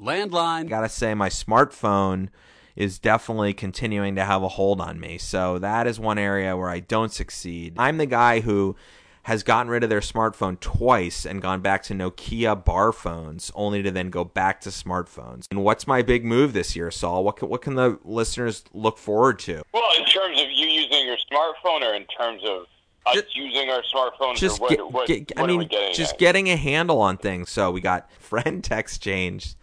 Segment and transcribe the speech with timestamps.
[0.00, 0.68] Landline.
[0.68, 2.28] Gotta say, my smartphone
[2.76, 5.18] is definitely continuing to have a hold on me.
[5.18, 7.74] So that is one area where I don't succeed.
[7.76, 8.76] I'm the guy who
[9.24, 13.82] has gotten rid of their smartphone twice and gone back to Nokia bar phones, only
[13.82, 15.46] to then go back to smartphones.
[15.50, 17.24] And what's my big move this year, Saul?
[17.24, 19.62] What can, what can the listeners look forward to?
[19.74, 22.62] Well, in terms of you using your smartphone, or in terms of
[23.06, 25.58] us Just- using our smartphones, Just or what, get, what, get- what I are mean,
[25.58, 26.18] we getting just at?
[26.20, 27.50] getting a handle on things.
[27.50, 29.56] So we got friend text change,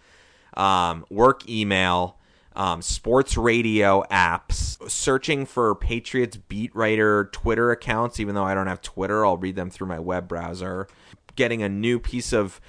[0.55, 2.17] um, work email,
[2.55, 8.19] um, sports radio apps, searching for Patriots beat writer Twitter accounts.
[8.19, 10.87] Even though I don't have Twitter, I'll read them through my web browser.
[11.35, 12.61] Getting a new piece of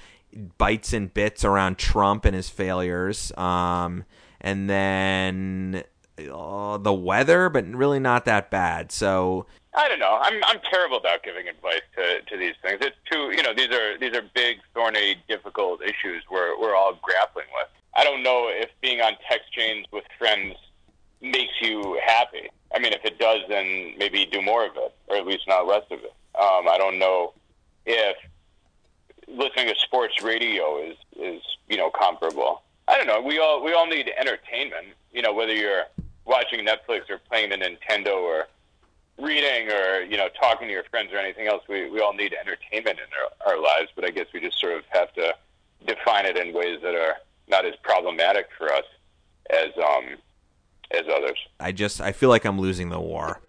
[0.57, 4.03] bites and bits around Trump and his failures, um,
[4.41, 5.83] and then
[6.31, 8.91] uh, the weather, but really not that bad.
[8.91, 10.19] So I don't know.
[10.21, 12.79] I'm I'm terrible about giving advice to, to these things.
[12.81, 16.97] It's too you know these are these are big, thorny, difficult issues we're we're all
[17.01, 17.67] grappling with.
[17.97, 20.55] I don't know if being on text chains with friends
[21.19, 22.49] makes you happy.
[22.73, 25.65] I mean, if it does, then maybe do more of it, or at least not
[25.65, 26.13] less of it.
[26.39, 27.33] Um, I don't know
[27.87, 28.15] if
[29.27, 32.61] listening to sports radio is is you know comparable.
[32.87, 33.19] I don't know.
[33.19, 34.87] We all we all need entertainment.
[35.11, 35.85] You know, whether you're
[36.25, 38.47] watching Netflix or playing the Nintendo or
[39.17, 41.63] reading or you know talking to your friends or anything else.
[41.67, 43.07] We we all need entertainment in
[43.47, 45.33] our, our lives, but I guess we just sort of have to
[45.87, 47.15] define it in ways that are
[47.47, 48.83] not as problematic for us
[49.49, 50.17] as um
[50.91, 51.37] as others.
[51.59, 53.41] I just I feel like I'm losing the war.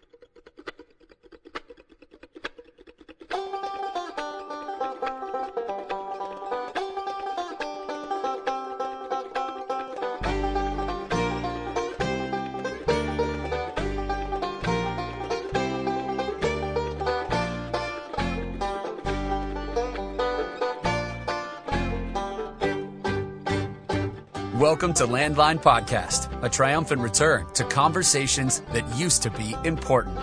[24.69, 30.19] Welcome to Landline Podcast, a triumphant return to conversations that used to be important.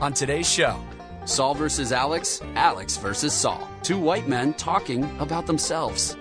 [0.00, 0.76] On today's show,
[1.24, 3.68] Saul versus Alex, Alex versus Saul.
[3.84, 6.16] Two white men talking about themselves.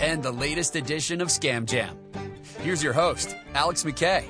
[0.00, 1.96] And the latest edition of Scam Jam.
[2.62, 4.28] Here's your host, Alex McKay.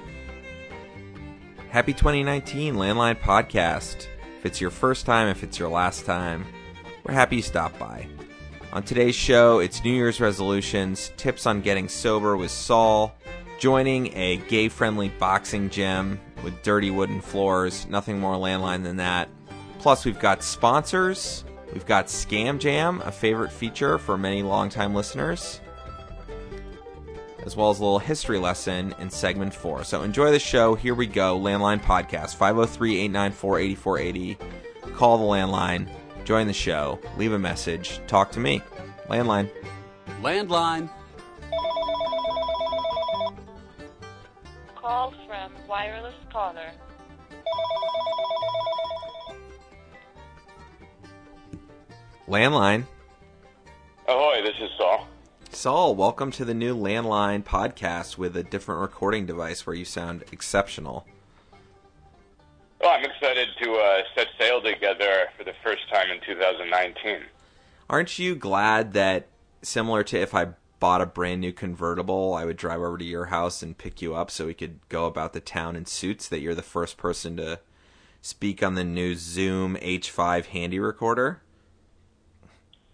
[1.70, 4.08] Happy 2019 Landline Podcast.
[4.40, 6.44] If it's your first time, if it's your last time,
[7.04, 8.06] we're happy you stopped by.
[8.72, 13.14] On today's show, it's New Year's resolutions, tips on getting sober with Saul,
[13.58, 19.28] joining a gay friendly boxing gym with dirty wooden floors, nothing more landline than that.
[19.78, 25.60] Plus, we've got sponsors, we've got Scam Jam, a favorite feature for many longtime listeners
[27.44, 29.84] as well as a little history lesson in segment four.
[29.84, 30.74] So enjoy the show.
[30.74, 31.38] Here we go.
[31.38, 34.38] Landline Podcast, 503 894 8480.
[34.94, 35.88] Call the landline,
[36.24, 38.62] join the show, leave a message, talk to me.
[39.08, 39.50] Landline.
[40.20, 40.88] Landline.
[44.76, 46.70] Call from wireless caller.
[52.28, 52.84] Landline.
[54.08, 54.42] Ahoy!
[54.42, 55.06] This is Saul.
[55.50, 60.24] Saul, welcome to the new Landline Podcast with a different recording device where you sound
[60.32, 61.06] exceptional.
[62.82, 67.20] Well, I'm excited to uh, set sail together for the first time in 2019.
[67.88, 69.28] Aren't you glad that,
[69.62, 70.48] similar to if I
[70.80, 74.16] bought a brand new convertible, I would drive over to your house and pick you
[74.16, 77.36] up so we could go about the town in suits, that you're the first person
[77.36, 77.60] to
[78.20, 81.40] speak on the new Zoom H5 handy recorder?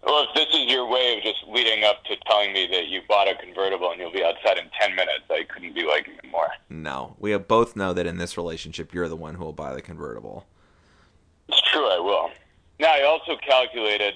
[0.03, 3.01] Well, if this is your way of just leading up to telling me that you
[3.07, 6.29] bought a convertible and you'll be outside in 10 minutes, I couldn't be liking it
[6.31, 6.49] more.
[6.69, 7.15] No.
[7.19, 10.45] We both know that in this relationship, you're the one who will buy the convertible.
[11.49, 12.29] It's true, I will.
[12.79, 14.13] Now, I also calculated,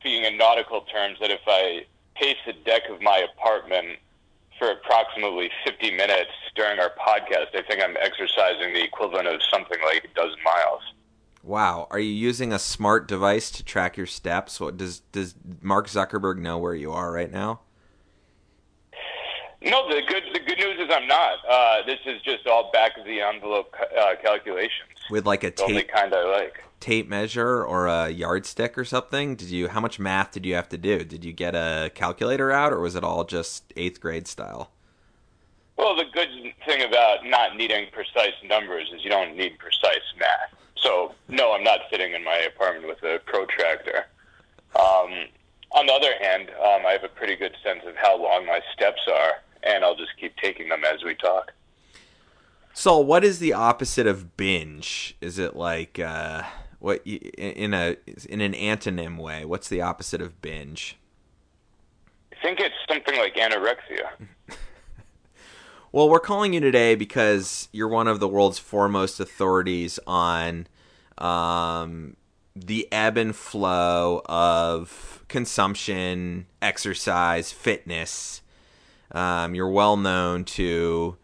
[0.00, 1.86] speaking in nautical terms, that if I
[2.16, 3.98] pace the deck of my apartment
[4.58, 9.78] for approximately 50 minutes during our podcast, I think I'm exercising the equivalent of something
[9.86, 10.82] like a dozen miles.
[11.42, 11.86] Wow.
[11.90, 14.60] Are you using a smart device to track your steps?
[14.60, 17.60] What does does Mark Zuckerberg know where you are right now?
[19.62, 21.38] No, the good the good news is I'm not.
[21.48, 24.88] Uh, this is just all back of the envelope uh, calculations.
[25.10, 26.62] With like a tape kind I like.
[26.78, 29.36] tape measure or a yardstick or something?
[29.36, 31.04] Did you how much math did you have to do?
[31.04, 34.70] Did you get a calculator out or was it all just 8th grade style?
[35.76, 36.28] Well, the good
[36.66, 40.54] thing about not needing precise numbers is you don't need precise math.
[40.82, 44.06] So, no, I'm not sitting in my apartment with a protractor.
[44.74, 45.26] Um,
[45.72, 48.60] on the other hand, um, I have a pretty good sense of how long my
[48.72, 51.52] steps are, and I'll just keep taking them as we talk.
[52.72, 55.16] So, what is the opposite of binge?
[55.20, 56.44] Is it like uh
[56.78, 57.96] what in a
[58.28, 59.44] in an antonym way?
[59.44, 60.96] What's the opposite of binge?
[62.32, 64.08] I think it's something like anorexia.
[65.92, 70.68] well, we're calling you today because you're one of the world's foremost authorities on
[71.18, 72.16] um,
[72.54, 78.42] the ebb and flow of consumption, exercise, fitness.
[79.12, 81.16] Um, you're well known to,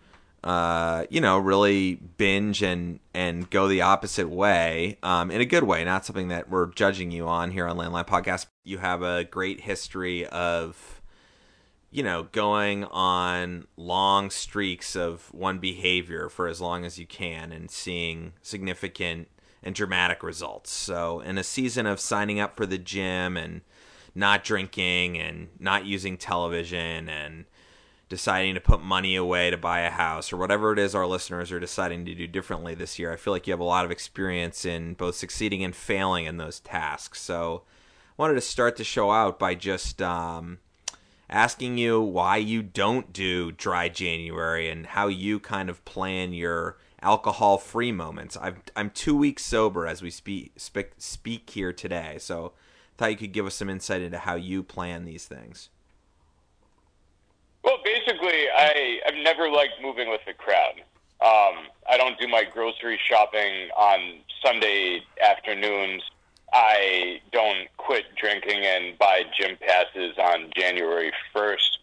[0.43, 5.65] uh, you know, really binge and and go the opposite way um, in a good
[5.65, 8.47] way, not something that we're judging you on here on Landline Podcast.
[8.65, 10.96] You have a great history of,
[11.97, 17.53] you know, going on long streaks of one behavior for as long as you can
[17.53, 19.29] and seeing significant
[19.63, 20.71] and dramatic results.
[20.71, 23.63] So, in a season of signing up for the gym and
[24.15, 27.47] not drinking and not using television and
[28.11, 31.51] deciding to put money away to buy a house or whatever it is our listeners
[31.51, 33.91] are deciding to do differently this year, I feel like you have a lot of
[33.91, 37.23] experience in both succeeding and failing in those tasks.
[37.23, 37.63] So,
[38.19, 40.59] I wanted to start the show out by just um,
[41.29, 46.77] asking you why you don't do dry January and how you kind of plan your
[47.03, 48.37] alcohol free moments.
[48.37, 52.53] i am two weeks sober as we speak, speak, speak here today, so
[52.97, 55.69] thought you could give us some insight into how you plan these things.
[57.63, 60.81] Well, basically, I, I've never liked moving with the crowd.
[61.21, 66.03] Um, I don't do my grocery shopping on Sunday afternoons.
[66.59, 71.77] I don't quit drinking and buy gym passes on January 1st.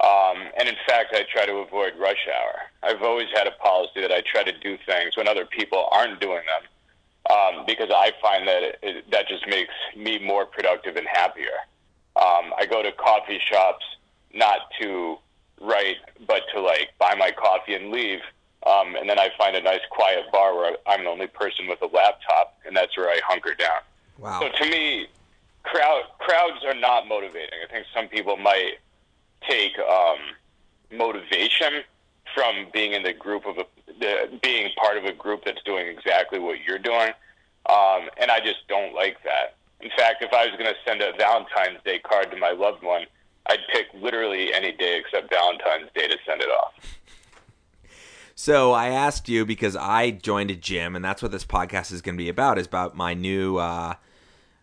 [0.00, 2.60] Um, and in fact, I try to avoid rush hour.
[2.82, 6.20] I've always had a policy that I try to do things when other people aren't
[6.20, 11.06] doing them um, because I find that it, that just makes me more productive and
[11.10, 11.56] happier.
[12.16, 13.86] Um, I go to coffee shops
[14.34, 15.16] not to
[15.62, 15.96] write,
[16.26, 18.20] but to like buy my coffee and leave.
[18.66, 21.80] Um, and then I find a nice quiet bar where I'm the only person with
[21.80, 23.80] a laptop, and that's where I hunker down.
[24.20, 24.40] Wow.
[24.40, 25.06] So to me,
[25.62, 27.58] crowd crowds are not motivating.
[27.66, 28.74] I think some people might
[29.48, 30.18] take um,
[30.92, 31.82] motivation
[32.34, 33.64] from being in the group of a,
[33.98, 37.10] the, being part of a group that's doing exactly what you're doing.
[37.66, 39.56] Um, and I just don't like that.
[39.80, 42.82] In fact, if I was going to send a Valentine's Day card to my loved
[42.82, 43.06] one,
[43.46, 46.74] I'd pick literally any day except Valentine's Day to send it off.
[48.34, 52.00] So I asked you because I joined a gym, and that's what this podcast is
[52.00, 52.58] going to be about.
[52.58, 53.94] Is about my new uh,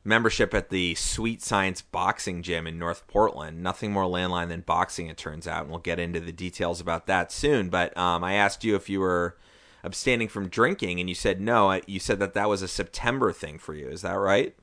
[0.07, 3.61] membership at the Sweet Science Boxing Gym in North Portland.
[3.61, 5.63] Nothing more landline than boxing, it turns out.
[5.63, 7.69] And we'll get into the details about that soon.
[7.69, 9.37] But um, I asked you if you were
[9.83, 11.79] abstaining from drinking, and you said no.
[11.85, 13.87] You said that that was a September thing for you.
[13.87, 14.55] Is that right?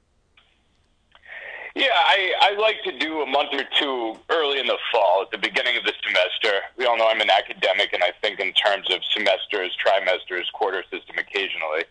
[1.75, 5.31] Yeah, I, I like to do a month or two early in the fall, at
[5.33, 6.61] the beginning of the semester.
[6.79, 10.85] We all know I'm an academic, and I think in terms of semesters, trimesters, quarter
[10.91, 11.85] system occasionally.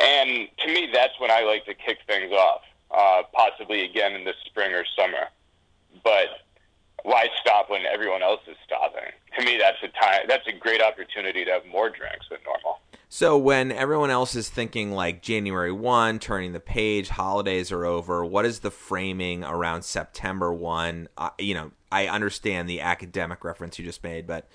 [0.00, 4.24] And to me, that's when I like to kick things off uh, possibly again in
[4.24, 5.28] the spring or summer.
[6.04, 6.28] But
[7.02, 9.10] why stop when everyone else is stopping?
[9.38, 10.22] To me, that's a time.
[10.28, 12.80] That's a great opportunity to have more drinks than normal.
[13.10, 18.24] So when everyone else is thinking like January one, turning the page, holidays are over.
[18.24, 21.08] What is the framing around September one?
[21.16, 24.46] Uh, you know, I understand the academic reference you just made, but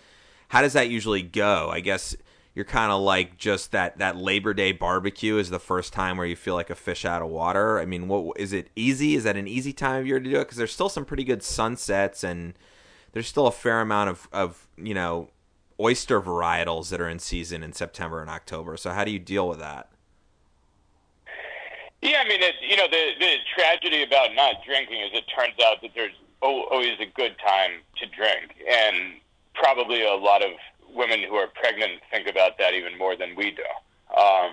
[0.50, 1.70] how does that usually go?
[1.72, 2.16] I guess
[2.56, 6.28] you're kind of like just that that Labor Day barbecue is the first time where
[6.28, 7.80] you feel like a fish out of water.
[7.80, 9.16] I mean, what is it easy?
[9.16, 10.46] Is that an easy time of year to do it?
[10.46, 12.54] Because there's still some pretty good sunsets and
[13.14, 15.30] there's still a fair amount of of you know
[15.80, 18.78] oyster varietals that are in season in September and October.
[18.78, 19.90] So how do you deal with that?
[22.02, 25.56] Yeah, I mean, it, you know, the the tragedy about not drinking is it turns
[25.66, 29.14] out that there's always a good time to drink, and
[29.56, 30.52] probably a lot of
[30.96, 33.64] women who are pregnant think about that even more than we do.
[34.18, 34.52] Um,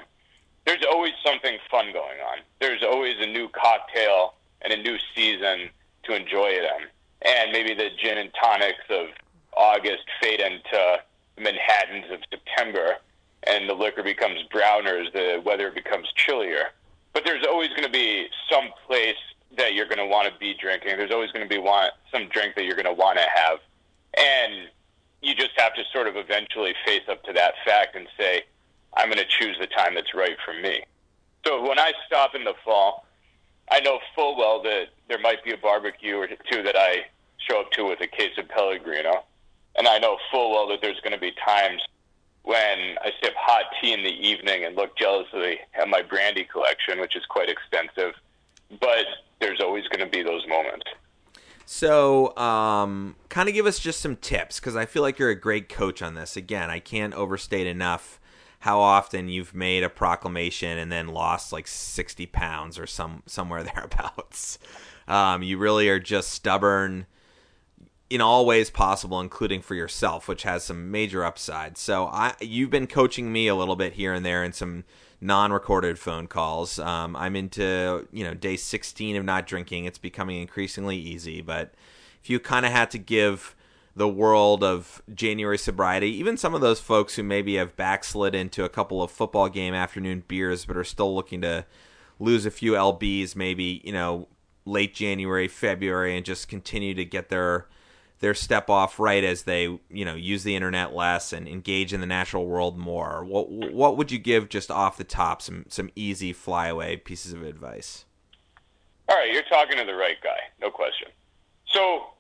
[0.67, 2.39] there's always something fun going on.
[2.61, 5.71] There's always a new cocktail and a new season
[6.05, 6.89] to enjoy it in.
[7.23, 9.09] And maybe the gin and tonics of
[9.57, 10.99] August fade into
[11.39, 12.97] Manhattans of September,
[13.45, 16.67] and the liquor becomes browner as the weather becomes chillier.
[17.13, 19.17] But there's always going to be some place
[19.57, 20.97] that you're going to want to be drinking.
[20.97, 23.59] There's always going to be want, some drink that you're going to want to have.
[24.17, 24.69] And
[25.23, 28.45] you just have to sort of eventually face up to that fact and say,
[28.95, 30.83] I'm going to choose the time that's right for me.
[31.47, 33.07] So when I stop in the fall,
[33.71, 37.07] I know full well that there might be a barbecue or two that I
[37.39, 39.25] show up to with a case of Pellegrino.
[39.77, 41.83] And I know full well that there's going to be times
[42.43, 47.00] when I sip hot tea in the evening and look jealously at my brandy collection,
[47.00, 48.15] which is quite extensive.
[48.81, 49.07] But
[49.41, 50.87] there's always going to be those moments.
[51.73, 55.37] So, um, kind of give us just some tips because I feel like you're a
[55.37, 56.37] great coach on this.
[56.37, 58.19] Again, I can't overstate enough
[58.59, 63.62] how often you've made a proclamation and then lost like 60 pounds or some somewhere
[63.75, 64.59] thereabouts.
[65.07, 67.07] Um, you really are just stubborn
[68.11, 71.79] in all ways possible, including for yourself, which has some major upside.
[71.79, 74.83] So I, you've been coaching me a little bit here and there in some
[75.21, 76.79] non-recorded phone calls.
[76.79, 79.85] Um, I'm into you know day 16 of not drinking.
[79.85, 81.75] It's becoming increasingly easy, but
[82.23, 83.55] if you kind of had to give
[83.95, 88.65] the world of January sobriety, even some of those folks who maybe have backslid into
[88.65, 91.67] a couple of football game afternoon beers, but are still looking to
[92.19, 94.29] lose a few lbs, maybe you know
[94.65, 97.67] late January, February, and just continue to get their
[98.21, 102.00] their step off right as they you know use the internet less and engage in
[102.00, 103.25] the natural world more.
[103.25, 107.43] What what would you give just off the top some some easy flyaway pieces of
[107.43, 108.05] advice?
[109.09, 111.09] All right, you're talking to the right guy, no question.
[111.67, 112.11] So,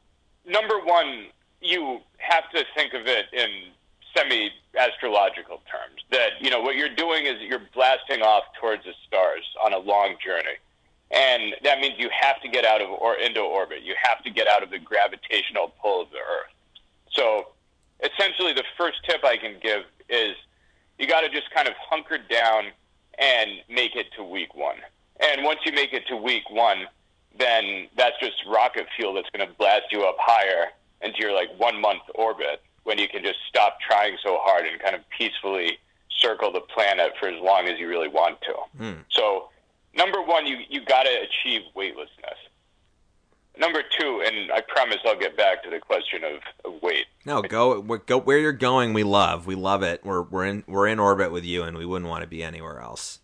[0.44, 1.26] number one,
[1.60, 3.48] you have to think of it in
[4.16, 6.02] semi astrological terms.
[6.10, 9.78] That you know what you're doing is you're blasting off towards the stars on a
[9.78, 10.56] long journey
[11.10, 13.82] and that means you have to get out of or into orbit.
[13.82, 16.52] You have to get out of the gravitational pull of the Earth.
[17.12, 17.48] So,
[18.02, 20.36] essentially, the first tip I can give is
[20.98, 22.66] you got to just kind of hunker down
[23.18, 24.76] and make it to week one.
[25.20, 26.86] And once you make it to week one,
[27.38, 30.68] then that's just rocket fuel that's going to blast you up higher
[31.02, 34.80] into your like one month orbit when you can just stop trying so hard and
[34.80, 38.54] kind of peacefully circle the planet for as long as you really want to.
[38.78, 39.04] Mm.
[39.10, 39.48] So
[39.94, 42.38] number one, you you got to achieve weightlessness.
[43.58, 47.06] Number two, and I promise I'll get back to the question of, of weight.
[47.26, 48.94] No, go go where you're going.
[48.94, 50.04] We love, we love it.
[50.04, 52.80] We're we're in we're in orbit with you, and we wouldn't want to be anywhere
[52.80, 53.18] else.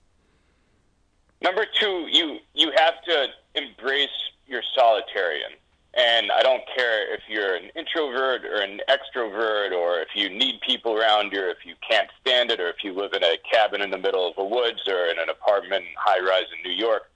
[1.42, 4.08] Number two, you you have to embrace
[4.46, 5.52] your solitarian.
[5.96, 10.60] And I don't care if you're an introvert or an extrovert, or if you need
[10.60, 13.36] people around you, or if you can't stand it, or if you live in a
[13.50, 16.76] cabin in the middle of the woods or in an apartment high rise in New
[16.76, 17.10] York.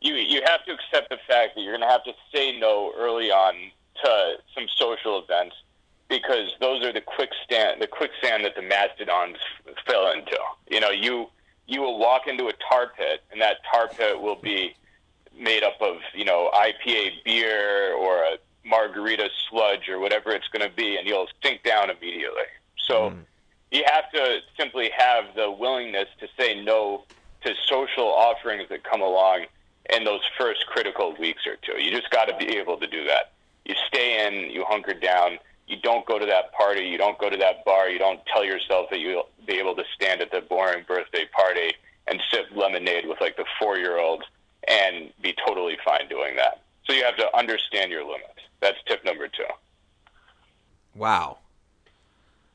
[0.00, 2.92] You you have to accept the fact that you're going to have to say no
[2.98, 3.54] early on
[4.02, 5.54] to some social events
[6.08, 9.38] because those are the quicksand the quicksand that the mastodons
[9.86, 10.36] fell into.
[10.68, 11.28] You know, you
[11.68, 14.74] you will walk into a tar pit, and that tar pit will be
[15.38, 20.68] made up of you know IPA beer or a margarita sludge or whatever it's going
[20.68, 22.48] to be, and you'll sink down immediately.
[22.76, 23.18] So mm.
[23.70, 27.04] you have to simply have the willingness to say no
[27.44, 29.46] to social offerings that come along
[29.94, 31.80] in those first critical weeks or two.
[31.80, 33.32] You just got to be able to do that.
[33.64, 35.38] You stay in, you hunker down.
[35.68, 36.82] You don't go to that party.
[36.82, 37.88] You don't go to that bar.
[37.88, 41.74] You don't tell yourself that you'll be able to stand at the boring birthday party
[42.06, 44.24] and sip lemonade with like the four year old
[44.68, 46.62] and be totally fine doing that.
[46.84, 48.40] So you have to understand your limits.
[48.60, 49.44] That's tip number two.
[50.94, 51.38] Wow.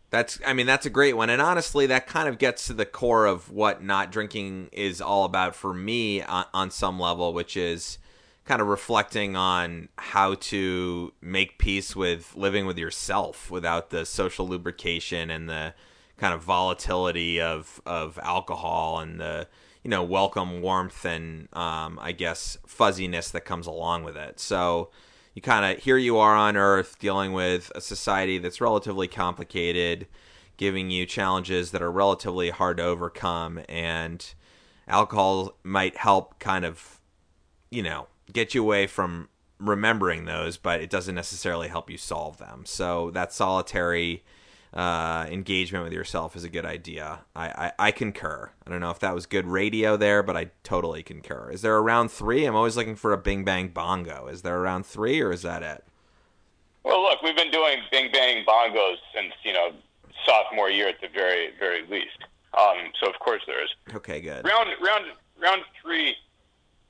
[0.10, 2.86] That's I mean that's a great one and honestly that kind of gets to the
[2.86, 7.56] core of what not drinking is all about for me on, on some level which
[7.56, 7.98] is
[8.44, 14.46] kind of reflecting on how to make peace with living with yourself without the social
[14.46, 15.74] lubrication and the
[16.18, 19.48] kind of volatility of of alcohol and the
[19.84, 24.40] you know welcome warmth and um, I guess fuzziness that comes along with it.
[24.40, 24.90] So
[25.34, 30.08] you kind of here you are on Earth dealing with a society that's relatively complicated,
[30.58, 34.34] giving you challenges that are relatively hard to overcome, and
[34.88, 37.00] alcohol might help kind of
[37.70, 42.38] you know get you away from remembering those, but it doesn't necessarily help you solve
[42.38, 42.64] them.
[42.66, 44.24] So that solitary
[44.74, 47.20] uh, engagement with yourself is a good idea.
[47.36, 48.52] I, I, I, concur.
[48.66, 51.50] I don't know if that was good radio there, but I totally concur.
[51.52, 52.46] Is there a round three?
[52.46, 54.28] I'm always looking for a Bing Bang Bongo.
[54.28, 55.84] Is there a round three, or is that it?
[56.84, 59.72] Well, look, we've been doing Bing Bang Bongos since you know
[60.26, 62.18] sophomore year at the very very least.
[62.58, 63.70] Um, so of course there is.
[63.94, 64.46] Okay, good.
[64.46, 65.06] Round round
[65.42, 66.16] round three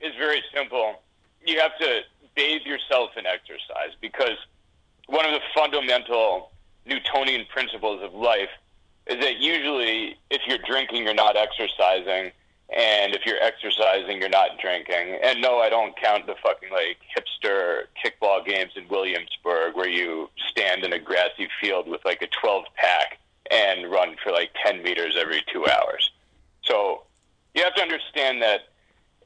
[0.00, 1.02] is very simple.
[1.44, 2.00] You have to
[2.36, 4.36] bathe yourself in exercise because
[5.06, 6.51] one of the fundamental
[6.86, 8.50] Newtonian principles of life
[9.06, 12.32] is that usually if you're drinking, you're not exercising,
[12.76, 15.18] and if you're exercising, you're not drinking.
[15.22, 20.30] And no, I don't count the fucking like hipster kickball games in Williamsburg where you
[20.50, 23.18] stand in a grassy field with like a 12 pack
[23.50, 26.10] and run for like 10 meters every two hours.
[26.64, 27.02] So
[27.54, 28.60] you have to understand that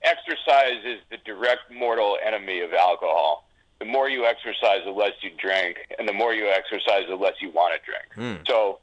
[0.02, 3.45] exercise is the direct mortal enemy of alcohol
[3.78, 7.34] the more you exercise, the less you drink, and the more you exercise, the less
[7.40, 8.38] you want to drink.
[8.38, 8.46] Mm.
[8.46, 8.80] So,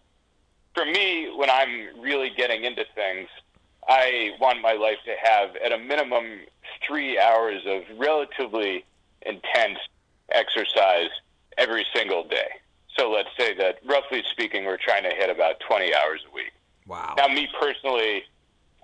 [0.75, 3.29] for me, when I'm really getting into things,
[3.87, 6.41] I want my life to have, at a minimum,
[6.85, 8.85] three hours of relatively
[9.23, 9.79] intense
[10.31, 11.09] exercise
[11.57, 12.47] every single day.
[12.97, 16.51] So let's say that, roughly speaking, we're trying to hit about 20 hours a week.
[16.87, 17.15] Wow.
[17.17, 18.23] Now, me personally,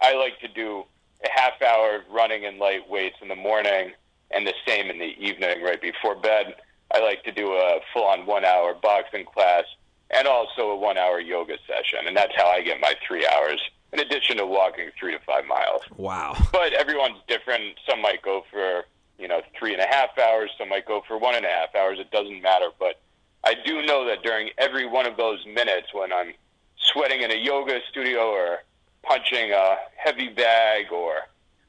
[0.02, 0.86] I like to do
[1.24, 3.92] a half hour of running and light weights in the morning
[4.32, 6.56] and the same in the evening right before bed.
[6.94, 9.64] I like to do a full on one hour boxing class
[10.12, 12.08] and also a one hour yoga session.
[12.08, 13.62] And that's how I get my three hours,
[13.94, 15.82] in addition to walking three to five miles.
[15.98, 16.36] Wow.
[16.52, 17.80] But everyone's different.
[17.88, 18.86] Some might go for,
[19.20, 20.50] you know, three and a half hours.
[20.58, 22.00] Some might go for one and a half hours.
[22.00, 22.70] It doesn't matter.
[22.80, 23.00] But
[23.44, 26.34] I do know that during every one of those minutes when I'm
[26.78, 28.64] sweating in a yoga studio or
[29.04, 31.22] punching a heavy bag or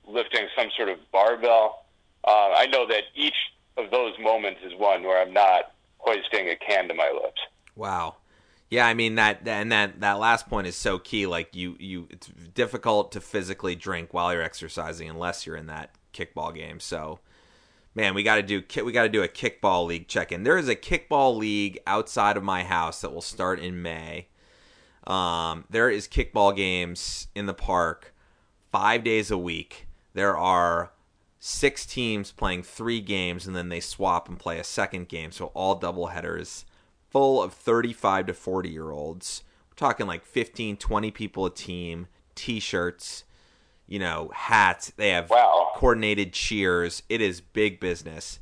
[0.07, 1.79] lifting some sort of barbell,
[2.25, 3.35] uh, I know that each
[3.77, 7.41] of those moments is one where I'm not hoisting a can to my lips.
[7.77, 8.17] Wow.
[8.69, 11.27] Yeah, I mean that and that that last point is so key.
[11.27, 15.91] Like you, you, it's difficult to physically drink while you're exercising unless you're in that
[16.15, 16.79] kickball game.
[16.79, 17.19] So,
[17.97, 20.45] man, we got to do we got to do a kickball league check in.
[20.45, 24.29] There is a kickball league outside of my house that will start in May.
[25.05, 28.15] Um, there is kickball games in the park
[28.71, 29.89] five days a week.
[30.15, 30.93] There are
[31.40, 35.32] six teams playing three games, and then they swap and play a second game.
[35.32, 36.64] So all double headers
[37.09, 39.42] full of 35 to 40 year olds.
[39.70, 43.25] We're talking like 15, 20 people a team, t shirts,
[43.88, 44.92] you know, hats.
[44.97, 45.73] They have Wow.
[45.75, 47.02] coordinated cheers.
[47.09, 48.38] It is big business.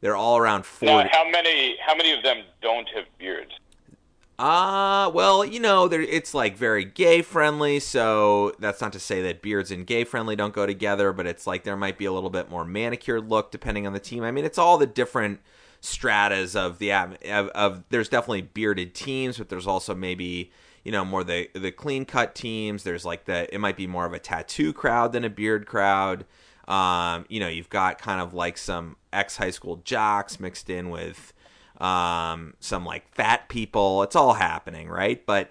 [0.00, 0.92] They're all around 40.
[0.92, 3.52] Now, how many how many of them don't have beards?
[4.38, 9.40] Uh, well, you know, it's like very gay friendly, so that's not to say that
[9.40, 12.28] beards and gay friendly don't go together, but it's like there might be a little
[12.28, 14.22] bit more manicured look depending on the team.
[14.22, 15.40] I mean, it's all the different
[15.80, 20.52] stratas of the of, of there's definitely bearded teams, but there's also maybe
[20.84, 22.82] you know more the the clean cut teams.
[22.82, 26.26] There's like the it might be more of a tattoo crowd than a beard crowd.
[26.68, 30.90] Um, you know, you've got kind of like some ex high school jocks mixed in
[30.90, 31.32] with
[31.80, 34.02] um, some like fat people.
[34.02, 35.24] It's all happening, right?
[35.24, 35.50] But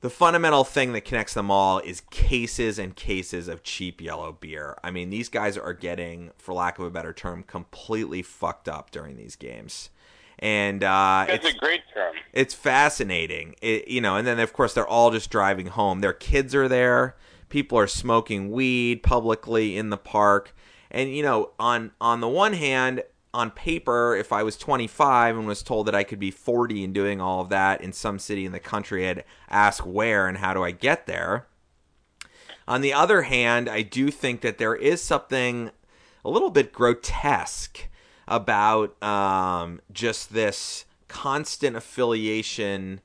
[0.00, 4.78] the fundamental thing that connects them all is cases and cases of cheap yellow beer.
[4.84, 8.90] I mean, these guys are getting, for lack of a better term, completely fucked up
[8.90, 9.90] during these games.
[10.38, 12.14] And uh, it's, a great term.
[12.32, 13.54] it's fascinating.
[13.62, 16.02] It, you know, and then of course they're all just driving home.
[16.02, 17.16] Their kids are there.
[17.48, 20.54] People are smoking weed publicly in the park.
[20.90, 23.02] And you know, on on the one hand,
[23.36, 26.94] on paper, if I was 25 and was told that I could be 40 and
[26.94, 30.54] doing all of that in some city in the country, I'd ask where and how
[30.54, 31.46] do I get there.
[32.66, 35.70] On the other hand, I do think that there is something
[36.24, 37.86] a little bit grotesque
[38.26, 43.00] about um, just this constant affiliation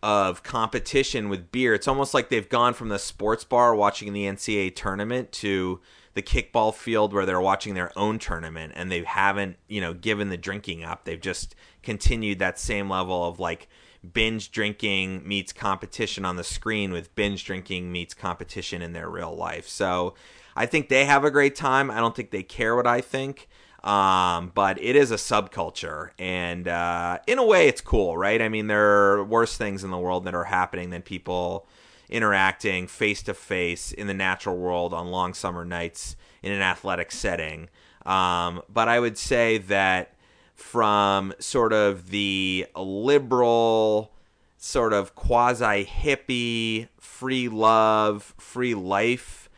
[0.00, 1.74] of competition with beer.
[1.74, 5.80] It's almost like they've gone from the sports bar watching the NCAA tournament to
[6.16, 10.30] the kickball field where they're watching their own tournament and they haven't, you know, given
[10.30, 11.04] the drinking up.
[11.04, 13.68] They've just continued that same level of like
[14.14, 19.36] binge drinking meets competition on the screen with binge drinking meets competition in their real
[19.36, 19.68] life.
[19.68, 20.14] So
[20.56, 21.90] I think they have a great time.
[21.90, 23.46] I don't think they care what I think.
[23.84, 28.42] Um, but it is a subculture, and uh, in a way, it's cool, right?
[28.42, 31.68] I mean, there are worse things in the world that are happening than people
[32.08, 37.10] interacting face to face in the natural world on long summer nights in an athletic
[37.10, 37.68] setting.
[38.04, 40.14] Um, but I would say that
[40.54, 44.12] from sort of the liberal,
[44.56, 49.50] sort of quasi hippie, free love, free life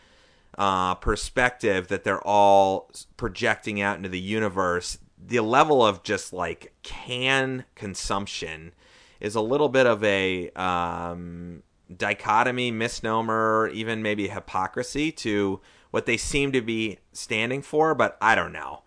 [0.56, 6.72] uh, perspective that they're all projecting out into the universe, the level of just like
[6.82, 8.72] can consumption
[9.20, 11.62] is a little bit of a um,
[11.94, 17.94] dichotomy, misnomer, even maybe hypocrisy to what they seem to be standing for.
[17.94, 18.83] But I don't know.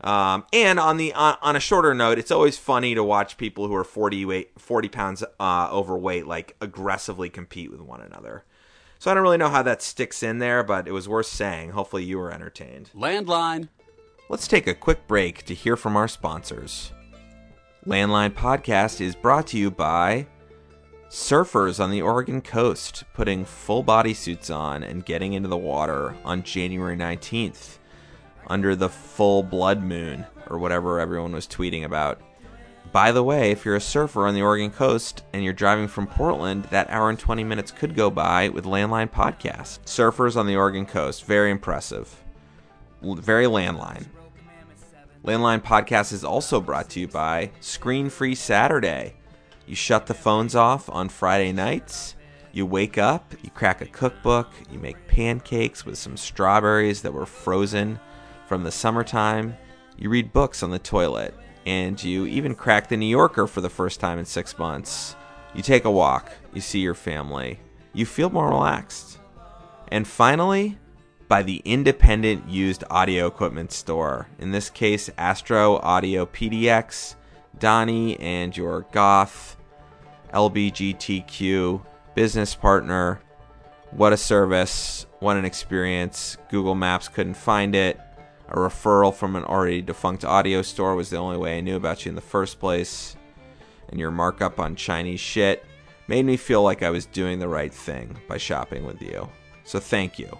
[0.00, 3.66] Um, and on the on, on, a shorter note, it's always funny to watch people
[3.66, 8.44] who are 40, weight, 40 pounds uh, overweight like aggressively compete with one another.
[8.98, 11.70] So I don't really know how that sticks in there, but it was worth saying.
[11.70, 12.90] Hopefully you were entertained.
[12.94, 13.68] Landline.
[14.28, 16.92] Let's take a quick break to hear from our sponsors.
[17.86, 20.26] Landline Podcast is brought to you by
[21.08, 26.16] surfers on the Oregon coast putting full body suits on and getting into the water
[26.24, 27.78] on January 19th
[28.48, 32.20] under the full blood moon or whatever everyone was tweeting about.
[32.92, 36.06] By the way, if you're a surfer on the Oregon coast and you're driving from
[36.06, 39.80] Portland, that hour and 20 minutes could go by with Landline Podcast.
[39.84, 42.22] Surfers on the Oregon coast, very impressive.
[43.02, 44.06] Very landline.
[45.24, 49.14] Landline Podcast is also brought to you by Screen Free Saturday.
[49.66, 52.14] You shut the phones off on Friday nights.
[52.52, 57.26] You wake up, you crack a cookbook, you make pancakes with some strawberries that were
[57.26, 58.00] frozen
[58.46, 59.56] from the summertime.
[59.98, 61.34] You read books on the toilet,
[61.66, 65.16] and you even crack the New Yorker for the first time in six months.
[65.54, 67.60] You take a walk, you see your family,
[67.92, 69.18] you feel more relaxed.
[69.88, 70.78] And finally,
[71.28, 74.28] by the independent used audio equipment store.
[74.38, 77.16] In this case, Astro Audio PDX,
[77.58, 79.55] Donnie and your Goth
[80.32, 81.84] LBGTQ
[82.14, 83.20] business partner.
[83.90, 85.06] What a service.
[85.20, 86.36] What an experience.
[86.50, 88.00] Google Maps couldn't find it.
[88.48, 92.04] A referral from an already defunct audio store was the only way I knew about
[92.04, 93.16] you in the first place.
[93.88, 95.64] And your markup on Chinese shit
[96.08, 99.28] made me feel like I was doing the right thing by shopping with you.
[99.64, 100.30] So thank you.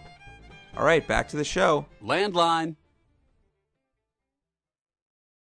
[0.77, 1.87] All right, back to the show.
[2.03, 2.77] Landline.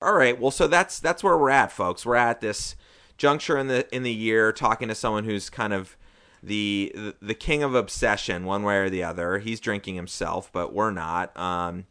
[0.01, 2.05] All right, well, so that's that's where we're at, folks.
[2.05, 2.77] We're at this
[3.16, 5.96] juncture in the in the year, talking to someone who's kind of
[6.42, 9.38] the the king of obsession, one way or the other.
[9.38, 11.37] He's drinking himself, but we're not.
[11.38, 11.87] Um,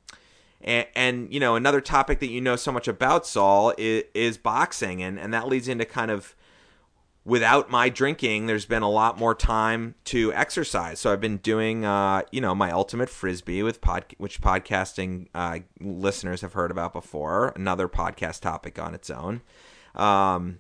[0.64, 4.38] and, and you know, another topic that you know so much about, Saul, is, is
[4.38, 6.36] boxing, and and that leads into kind of
[7.24, 11.00] without my drinking, there's been a lot more time to exercise.
[11.00, 15.60] So I've been doing, uh, you know, my ultimate frisbee with pod, which podcasting uh,
[15.80, 17.54] listeners have heard about before.
[17.56, 19.42] Another podcast topic on its own.
[19.96, 20.60] Um,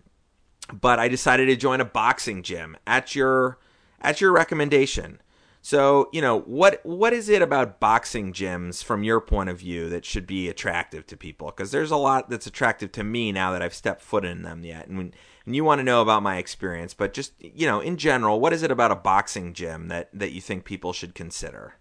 [0.73, 3.57] but I decided to join a boxing gym at your
[4.01, 5.21] at your recommendation.
[5.63, 9.89] So, you know, what what is it about boxing gyms from your point of view
[9.89, 11.47] that should be attractive to people?
[11.47, 14.63] Because there's a lot that's attractive to me now that I've stepped foot in them
[14.63, 14.87] yet.
[14.87, 18.39] And and you want to know about my experience, but just you know, in general,
[18.39, 21.75] what is it about a boxing gym that that you think people should consider?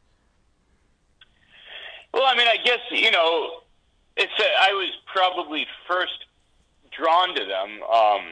[2.12, 3.61] Well, I mean, I guess you know,
[4.16, 6.26] it's a, I was probably first
[6.90, 8.31] drawn to them um,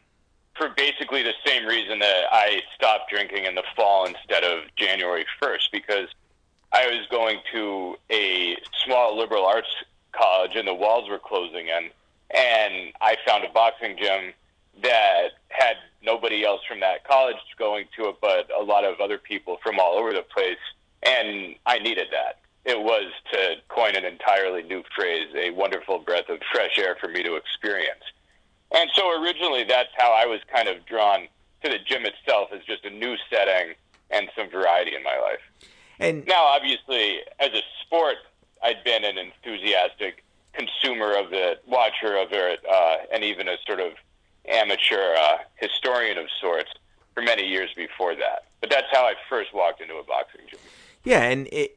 [0.59, 5.25] for basically the same reason that I stopped drinking in the fall instead of January
[5.41, 6.09] first, because
[6.73, 9.69] I was going to a small liberal arts
[10.13, 11.91] college and the walls were closing in,
[12.35, 14.33] and I found a boxing gym
[14.83, 19.19] that had nobody else from that college going to it, but a lot of other
[19.19, 20.59] people from all over the place.
[21.03, 22.41] And I needed that.
[22.65, 27.09] It was, to coin an entirely new phrase, a wonderful breath of fresh air for
[27.09, 28.03] me to experience.
[28.75, 31.29] And so originally, that's how I was kind of drawn
[31.63, 33.75] to the gym itself as just a new setting
[34.11, 35.69] and some variety in my life.
[35.99, 38.17] And now, obviously, as a sport,
[38.63, 43.81] I'd been an enthusiastic consumer of it, watcher of it, uh, and even a sort
[43.81, 43.93] of
[44.49, 46.71] amateur uh, historian of sorts
[47.15, 48.45] for many years before that.
[48.61, 50.61] But that's how I first walked into a boxing gym.
[51.05, 51.77] Yeah, and it,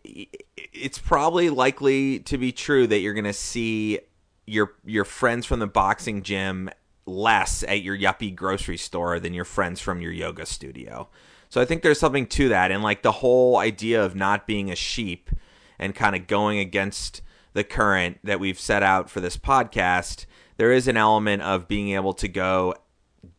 [0.56, 4.00] it's probably likely to be true that you're going to see
[4.48, 6.70] your your friends from the boxing gym
[7.12, 11.10] less at your yuppie grocery store than your friends from your yoga studio.
[11.50, 14.72] So I think there's something to that and like the whole idea of not being
[14.72, 15.30] a sheep
[15.78, 17.22] and kind of going against
[17.54, 20.26] the current that we've set out for this podcast
[20.62, 22.76] there is an element of being able to go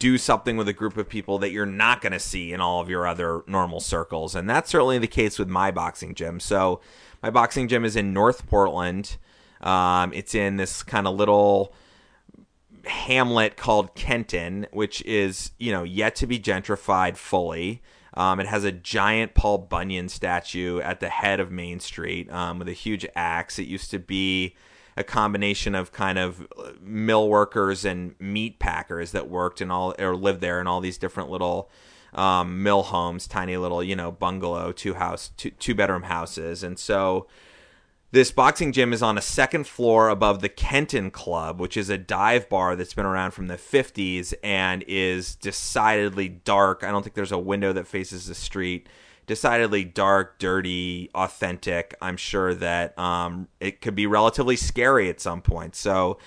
[0.00, 2.80] do something with a group of people that you're not going to see in all
[2.80, 4.35] of your other normal circles.
[4.35, 6.40] And that's certainly the case with my boxing gym.
[6.40, 6.80] So,
[7.22, 9.18] my boxing gym is in North Portland.
[9.61, 11.72] Um, it's in this kind of little
[12.86, 17.82] hamlet called Kenton, which is, you know, yet to be gentrified fully.
[18.14, 22.58] Um, it has a giant Paul Bunyan statue at the head of Main Street um,
[22.58, 23.58] with a huge axe.
[23.58, 24.54] It used to be
[24.96, 26.46] a combination of kind of
[26.80, 30.98] mill workers and meat packers that worked and all or lived there in all these
[30.98, 31.70] different little
[32.12, 36.78] um, mill homes, tiny little you know bungalow, two house, two, two bedroom houses, and
[36.78, 37.26] so
[38.12, 41.98] this boxing gym is on a second floor above the Kenton Club, which is a
[41.98, 46.85] dive bar that's been around from the 50s and is decidedly dark.
[46.85, 48.88] I don't think there's a window that faces the street
[49.27, 51.94] decidedly dark, dirty, authentic.
[52.03, 55.75] I'm sure that um, it could be relatively scary at some point.
[55.75, 56.18] So,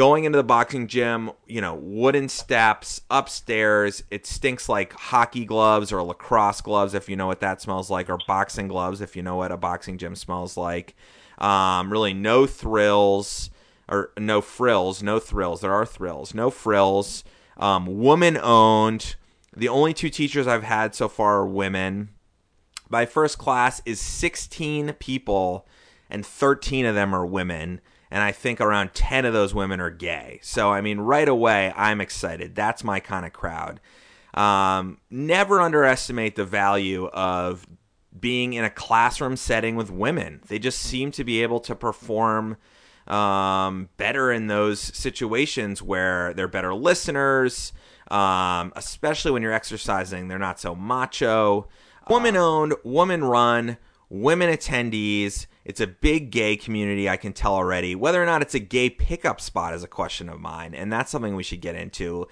[0.00, 4.02] going into the boxing gym, you know, wooden steps upstairs.
[4.10, 8.08] It stinks like hockey gloves or lacrosse gloves, if you know what that smells like,
[8.08, 10.96] or boxing gloves, if you know what a boxing gym smells like.
[11.36, 13.50] Um, really, no thrills
[13.90, 15.60] or no frills, no thrills.
[15.60, 17.22] There are thrills, no frills.
[17.58, 19.16] Um, woman owned.
[19.54, 22.08] The only two teachers I've had so far are women.
[22.88, 25.66] My first class is 16 people,
[26.08, 27.82] and 13 of them are women.
[28.10, 30.40] And I think around 10 of those women are gay.
[30.42, 32.54] So, I mean, right away, I'm excited.
[32.54, 33.80] That's my kind of crowd.
[34.34, 37.66] Um, never underestimate the value of
[38.18, 40.40] being in a classroom setting with women.
[40.48, 42.56] They just seem to be able to perform
[43.06, 47.72] um, better in those situations where they're better listeners,
[48.10, 50.28] um, especially when you're exercising.
[50.28, 51.68] They're not so macho
[52.10, 53.76] woman owned, woman run,
[54.08, 55.46] women attendees.
[55.64, 57.94] It's a big gay community, I can tell already.
[57.94, 61.10] Whether or not it's a gay pickup spot is a question of mine, and that's
[61.10, 62.28] something we should get into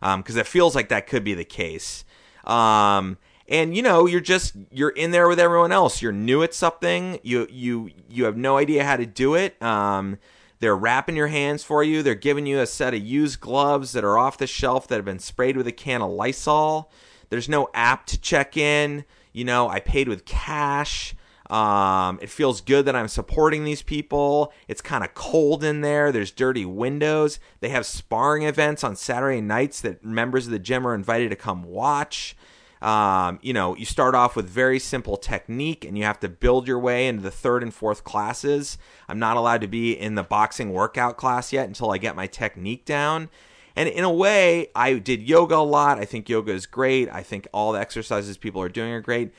[0.00, 2.04] because um, it feels like that could be the case.
[2.44, 3.18] Um,
[3.48, 6.02] and you know you're just you're in there with everyone else.
[6.02, 7.18] You're new at something.
[7.22, 9.60] You you you have no idea how to do it.
[9.62, 10.18] Um,
[10.60, 12.02] they're wrapping your hands for you.
[12.02, 15.04] They're giving you a set of used gloves that are off the shelf that have
[15.04, 16.90] been sprayed with a can of lysol.
[17.30, 19.04] There's no app to check in.
[19.32, 21.14] You know i paid with cash
[21.50, 24.52] um, it feels good that I'm supporting these people.
[24.66, 26.12] It's kind of cold in there.
[26.12, 27.40] There's dirty windows.
[27.60, 31.36] They have sparring events on Saturday nights that members of the gym are invited to
[31.36, 32.36] come watch.
[32.82, 36.68] Um, you know, you start off with very simple technique and you have to build
[36.68, 38.78] your way into the third and fourth classes.
[39.08, 42.26] I'm not allowed to be in the boxing workout class yet until I get my
[42.26, 43.30] technique down.
[43.74, 45.98] And in a way, I did yoga a lot.
[45.98, 47.08] I think yoga is great.
[47.12, 49.32] I think all the exercises people are doing are great.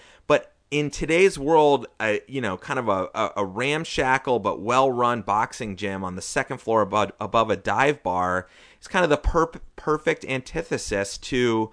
[0.71, 5.23] In today's world, uh, you know, kind of a, a, a ramshackle but well run
[5.23, 8.47] boxing gym on the second floor above, above a dive bar
[8.79, 11.71] is kind of the per- perfect antithesis to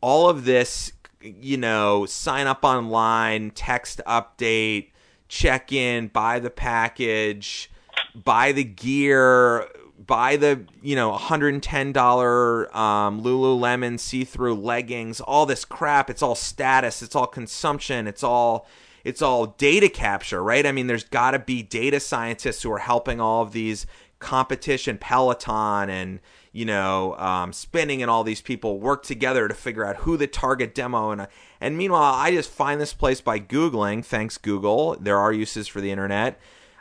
[0.00, 4.90] all of this, you know, sign up online, text update,
[5.28, 7.70] check in, buy the package,
[8.14, 9.68] buy the gear,
[10.10, 17.00] buy the you know $110 um, lululemon see-through leggings all this crap it's all status
[17.00, 18.66] it's all consumption it's all
[19.04, 20.66] it's all data capture right?
[20.66, 23.86] I mean there's got to be data scientists who are helping all of these
[24.18, 26.18] competition peloton and
[26.52, 30.26] you know um, spinning and all these people work together to figure out who the
[30.26, 31.28] target demo and
[31.60, 35.80] and meanwhile i just find this place by googling thanks google there are uses for
[35.80, 36.38] the internet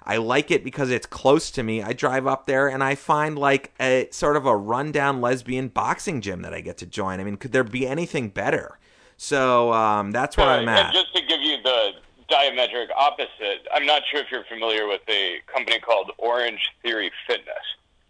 [0.09, 1.83] I like it because it's close to me.
[1.83, 6.19] I drive up there and I find like a sort of a rundown lesbian boxing
[6.19, 7.19] gym that I get to join.
[7.19, 8.79] I mean, could there be anything better?
[9.17, 10.85] So um, that's where I'm at.
[10.87, 11.91] And just to give you the
[12.27, 17.55] diametric opposite, I'm not sure if you're familiar with a company called Orange Theory Fitness.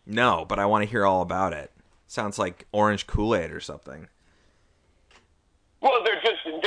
[0.05, 1.69] No, but I want to hear all about it.
[2.07, 4.07] Sounds like orange Kool Aid or something.
[5.81, 6.01] Well,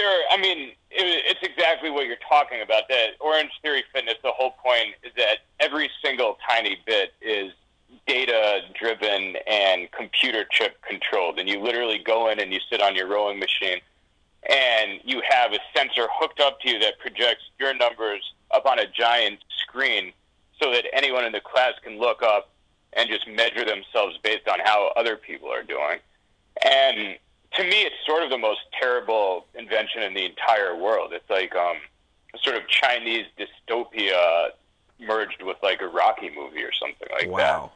[0.03, 0.23] they're.
[0.31, 2.89] I mean, it, it's exactly what you're talking about.
[2.89, 4.15] That Orange Theory Fitness.
[4.23, 7.53] The whole point is that every single tiny bit is
[8.07, 12.97] data driven and computer chip controlled, and you literally go in and you sit on
[12.97, 13.79] your rowing machine,
[14.49, 18.79] and you have a sensor hooked up to you that projects your numbers up on
[18.79, 20.13] a giant screen,
[20.61, 22.51] so that anyone in the class can look up
[22.95, 25.99] and just measure themselves based on how other people are doing,
[26.65, 27.17] and
[27.55, 31.13] to me, it's sort of the most terrible invention in the entire world.
[31.13, 31.77] It's like um,
[32.43, 34.49] sort of Chinese dystopia
[34.99, 37.71] merged with like a Rocky movie or something like wow.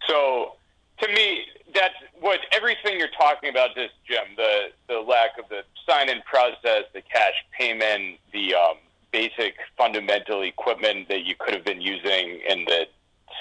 [0.00, 0.08] that.
[0.08, 0.52] So
[1.00, 3.70] to me, that's what everything you're talking about.
[3.74, 8.76] This gym, the the lack of the sign-in process, the cash payment, the um,
[9.12, 12.86] basic fundamental equipment that you could have been using in the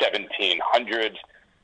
[0.02, 1.15] 1700s,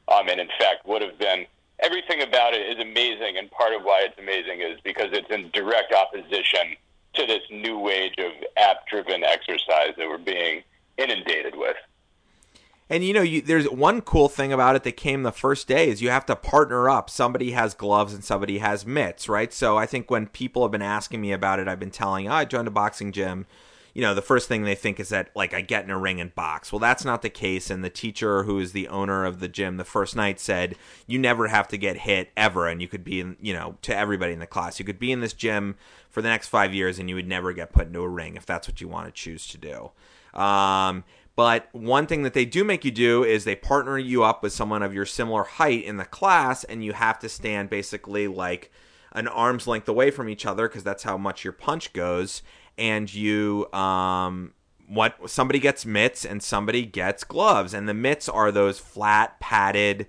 [0.07, 1.45] um, and in fact would have been
[1.81, 5.49] everything about it is amazing, and part of why it's amazing is because it's in
[5.51, 6.75] direct opposition
[7.13, 10.63] to this new age of app-driven exercise that we're being
[10.97, 11.75] inundated with.
[12.91, 15.89] And you know, you, there's one cool thing about it that came the first day
[15.89, 17.09] is you have to partner up.
[17.09, 19.53] Somebody has gloves and somebody has mitts, right?
[19.53, 22.33] So I think when people have been asking me about it, I've been telling, oh,
[22.33, 23.45] I joined a boxing gym
[23.93, 26.21] you know, the first thing they think is that like I get in a ring
[26.21, 26.71] and box.
[26.71, 27.69] Well, that's not the case.
[27.69, 30.75] And the teacher who is the owner of the gym the first night said
[31.07, 33.95] you never have to get hit ever, and you could be in, you know, to
[33.95, 35.75] everybody in the class, you could be in this gym
[36.09, 38.45] for the next five years, and you would never get put into a ring if
[38.45, 39.91] that's what you want to choose to do.
[40.39, 41.03] Um,
[41.35, 44.51] but one thing that they do make you do is they partner you up with
[44.51, 48.71] someone of your similar height in the class, and you have to stand basically like
[49.13, 52.43] an arm's length away from each other because that's how much your punch goes
[52.79, 54.53] and you um
[54.87, 57.75] what somebody gets mitts and somebody gets gloves.
[57.75, 60.07] And the mitts are those flat padded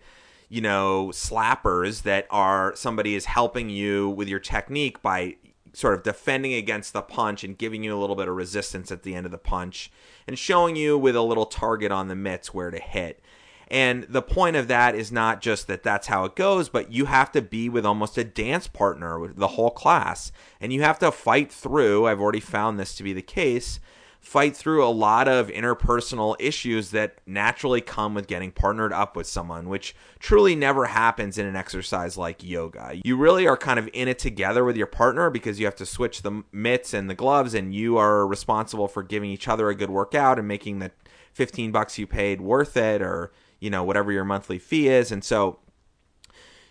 [0.51, 5.37] you know slappers that are somebody is helping you with your technique by
[5.73, 9.05] sort of defending against the punch and giving you a little bit of resistance at
[9.05, 9.91] the end of the punch
[10.27, 13.23] and showing you with a little target on the mitts where to hit
[13.71, 17.05] and the point of that is not just that that's how it goes, but you
[17.05, 20.33] have to be with almost a dance partner with the whole class.
[20.61, 23.79] And you have to fight through, I've already found this to be the case,
[24.19, 29.29] fight through a lot of interpersonal issues that naturally come with getting partnered up with
[29.29, 33.01] someone, which truly never happens in an exercise like yoga.
[33.05, 35.87] You really are kind of in it together with your partner because you have to
[35.87, 39.77] switch the mitts and the gloves, and you are responsible for giving each other a
[39.77, 40.91] good workout and making the
[41.35, 45.13] 15 bucks you paid worth it or you know whatever your monthly fee is.
[45.13, 45.59] And so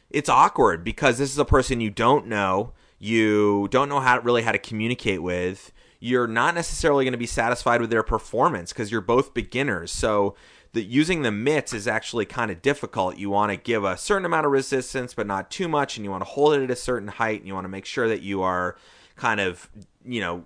[0.09, 4.43] it's awkward because this is a person you don't know you don't know how really
[4.43, 5.71] how to communicate with.
[6.01, 9.91] You're not necessarily going to be satisfied with their performance because you're both beginners.
[9.91, 10.35] So
[10.73, 13.17] the using the mitts is actually kind of difficult.
[13.17, 16.11] You want to give a certain amount of resistance but not too much and you
[16.11, 18.21] want to hold it at a certain height and you want to make sure that
[18.21, 18.77] you are
[19.15, 19.69] kind of,
[20.05, 20.43] you know,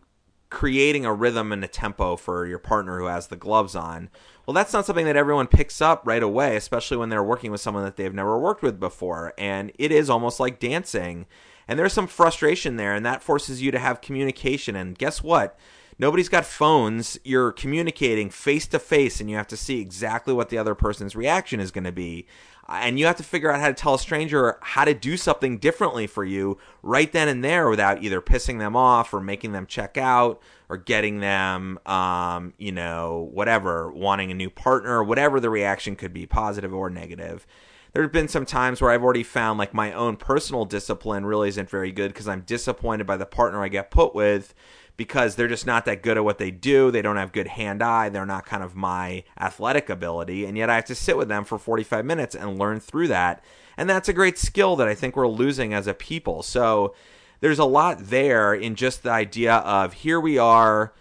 [0.49, 4.09] creating a rhythm and a tempo for your partner who has the gloves on.
[4.45, 7.61] Well, that's not something that everyone picks up right away, especially when they're working with
[7.61, 9.33] someone that they've never worked with before.
[9.37, 11.25] And it is almost like dancing.
[11.67, 14.75] And there's some frustration there, and that forces you to have communication.
[14.75, 15.57] And guess what?
[15.97, 17.17] Nobody's got phones.
[17.23, 21.15] You're communicating face to face, and you have to see exactly what the other person's
[21.15, 22.27] reaction is going to be.
[22.73, 25.57] And you have to figure out how to tell a stranger how to do something
[25.57, 29.65] differently for you right then and there without either pissing them off or making them
[29.65, 35.49] check out or getting them, um, you know, whatever, wanting a new partner, whatever the
[35.49, 37.45] reaction could be, positive or negative.
[37.93, 41.49] There have been some times where I've already found like my own personal discipline really
[41.49, 44.55] isn't very good because I'm disappointed by the partner I get put with
[44.95, 46.91] because they're just not that good at what they do.
[46.91, 48.09] They don't have good hand eye.
[48.09, 50.45] They're not kind of my athletic ability.
[50.45, 53.43] And yet I have to sit with them for 45 minutes and learn through that.
[53.75, 56.43] And that's a great skill that I think we're losing as a people.
[56.43, 56.93] So
[57.39, 60.93] there's a lot there in just the idea of here we are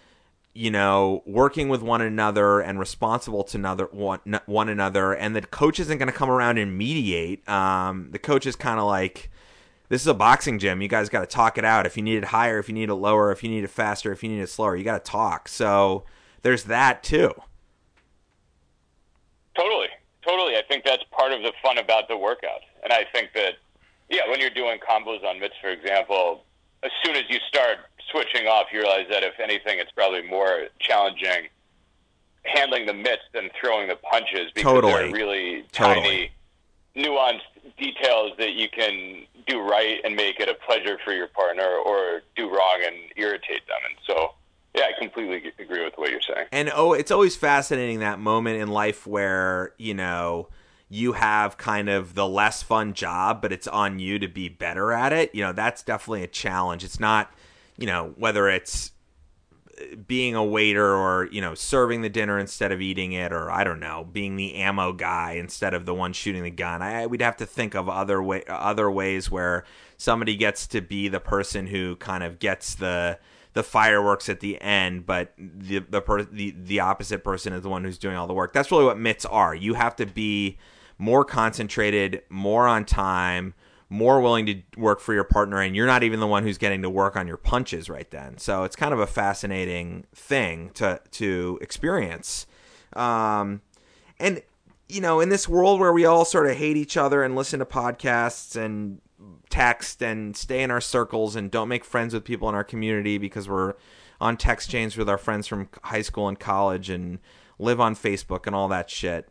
[0.53, 5.41] you know, working with one another and responsible to another one, one another, and the
[5.41, 7.47] coach isn't going to come around and mediate.
[7.49, 9.31] Um, the coach is kind of like,
[9.89, 10.81] this is a boxing gym.
[10.81, 11.85] You guys got to talk it out.
[11.85, 14.11] If you need it higher, if you need it lower, if you need it faster,
[14.11, 15.47] if you need it slower, you got to talk.
[15.47, 16.03] So
[16.41, 17.33] there's that too.
[19.55, 19.89] Totally,
[20.25, 20.55] totally.
[20.55, 23.55] I think that's part of the fun about the workout, and I think that
[24.09, 26.43] yeah, when you're doing combos on mitts, for example,
[26.83, 27.77] as soon as you start
[28.11, 31.49] switching off, you realize that if anything, it's probably more challenging
[32.45, 34.93] handling the mitts than throwing the punches because totally.
[34.93, 36.31] they're really totally.
[36.95, 41.27] tiny, nuanced details that you can do right and make it a pleasure for your
[41.27, 43.77] partner or do wrong and irritate them.
[43.85, 44.33] And so,
[44.75, 46.47] yeah, I completely agree with what you're saying.
[46.51, 50.47] And oh, it's always fascinating that moment in life where, you know,
[50.89, 54.91] you have kind of the less fun job, but it's on you to be better
[54.91, 55.33] at it.
[55.33, 56.83] You know, that's definitely a challenge.
[56.83, 57.33] It's not,
[57.77, 58.92] you know, whether it's
[60.07, 63.63] being a waiter or you know serving the dinner instead of eating it or i
[63.63, 66.81] don't know being the ammo guy instead of the one shooting the gun.
[66.81, 69.63] I we'd have to think of other way other ways where
[69.97, 73.17] somebody gets to be the person who kind of gets the
[73.53, 77.69] the fireworks at the end but the the per, the, the opposite person is the
[77.69, 78.53] one who's doing all the work.
[78.53, 79.55] That's really what mitts are.
[79.55, 80.57] You have to be
[80.97, 83.53] more concentrated more on time
[83.93, 86.81] more willing to work for your partner and you're not even the one who's getting
[86.81, 88.39] to work on your punches right then.
[88.39, 92.47] So it's kind of a fascinating thing to to experience.
[92.93, 93.61] Um,
[94.19, 94.41] and
[94.89, 97.59] you know, in this world where we all sort of hate each other and listen
[97.59, 98.99] to podcasts and
[99.51, 103.19] text and stay in our circles and don't make friends with people in our community
[103.19, 103.75] because we're
[104.19, 107.19] on text chains with our friends from high school and college and
[107.59, 109.29] live on Facebook and all that shit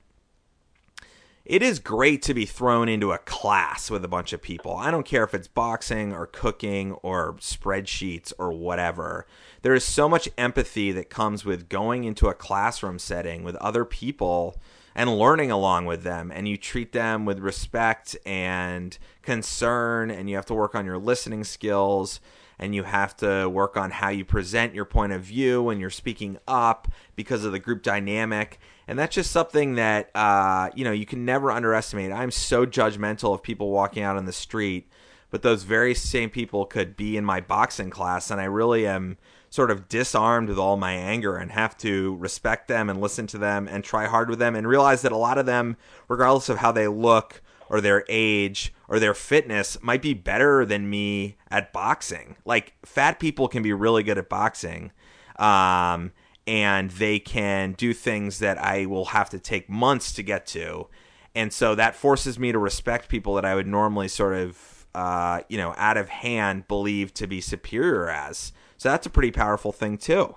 [1.44, 4.76] it is great to be thrown into a class with a bunch of people.
[4.76, 9.26] I don't care if it's boxing or cooking or spreadsheets or whatever.
[9.62, 13.84] There is so much empathy that comes with going into a classroom setting with other
[13.84, 14.60] people
[14.94, 20.36] and learning along with them and you treat them with respect and concern and you
[20.36, 22.20] have to work on your listening skills
[22.62, 25.90] and you have to work on how you present your point of view when you're
[25.90, 30.92] speaking up because of the group dynamic and that's just something that uh, you know
[30.92, 32.12] you can never underestimate.
[32.12, 34.88] I'm so judgmental of people walking out on the street,
[35.30, 39.18] but those very same people could be in my boxing class, and I really am
[39.50, 43.38] sort of disarmed with all my anger and have to respect them and listen to
[43.38, 45.76] them and try hard with them and realize that a lot of them,
[46.08, 50.90] regardless of how they look or their age or their fitness, might be better than
[50.90, 52.36] me at boxing.
[52.44, 54.92] Like fat people can be really good at boxing.
[55.38, 56.12] Um,
[56.46, 60.88] and they can do things that I will have to take months to get to.
[61.34, 65.40] And so that forces me to respect people that I would normally sort of, uh,
[65.48, 68.52] you know, out of hand believe to be superior as.
[68.76, 70.36] So that's a pretty powerful thing, too.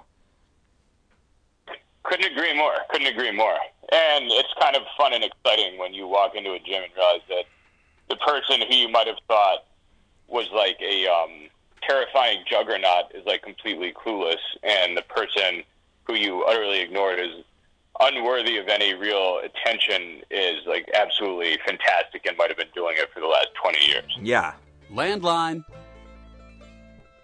[2.04, 2.76] Couldn't agree more.
[2.90, 3.58] Couldn't agree more.
[3.92, 7.22] And it's kind of fun and exciting when you walk into a gym and realize
[7.28, 7.44] that
[8.10, 9.66] the person who you might have thought
[10.28, 11.50] was like a um,
[11.82, 15.64] terrifying juggernaut is like completely clueless, and the person
[16.06, 17.44] who you utterly ignored is
[18.00, 23.10] unworthy of any real attention is like absolutely fantastic and might have been doing it
[23.14, 24.18] for the last 20 years.
[24.22, 24.54] Yeah.
[24.92, 25.64] Landline.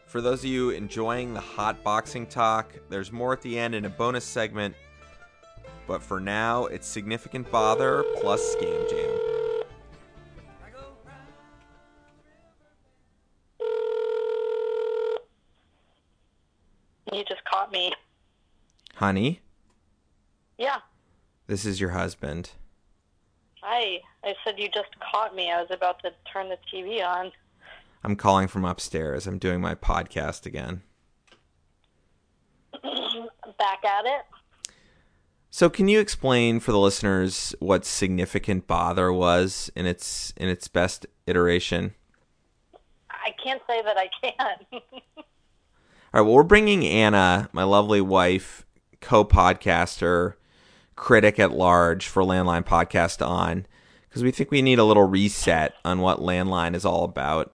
[0.07, 3.85] For those of you enjoying the hot boxing talk, there's more at the end in
[3.85, 4.75] a bonus segment.
[5.87, 9.30] But for now, it's Significant Bother plus Scam Jam.
[17.11, 17.91] You just caught me.
[18.95, 19.41] Honey,
[20.57, 20.79] Yeah.
[21.47, 22.51] this is your husband.
[23.61, 23.99] Hi.
[24.23, 25.51] I said you just caught me.
[25.51, 27.31] I was about to turn the TV on.
[28.03, 29.27] I'm calling from upstairs.
[29.27, 30.83] I'm doing my podcast again.
[32.83, 34.21] Back at it.
[35.49, 40.67] So, can you explain for the listeners what significant bother was in its in its
[40.67, 41.93] best iteration?
[43.09, 44.81] I can't say that I can.
[46.13, 46.27] All right.
[46.27, 48.65] Well, we're bringing Anna, my lovely wife,
[48.99, 50.33] co-podcaster,
[50.95, 53.65] critic at large for Landline Podcast, on
[54.07, 57.51] because we think we need a little reset on what Landline is all about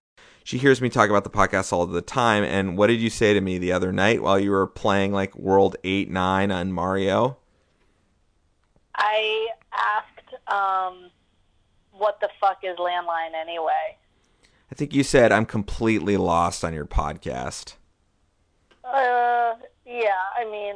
[0.47, 2.41] she hears me talk about the podcast all the time.
[2.41, 5.35] And what did you say to me the other night while you were playing like
[5.35, 7.35] World 8 9 on Mario?
[8.95, 11.11] I asked, um,
[11.91, 13.97] what the fuck is landline anyway?
[14.71, 17.73] I think you said I'm completely lost on your podcast.
[18.87, 20.75] Uh, yeah, I mean,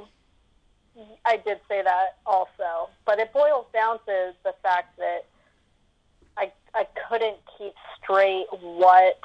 [1.26, 5.26] I did say that also, but it boils down to the fact that
[6.38, 9.20] I I couldn't keep straight what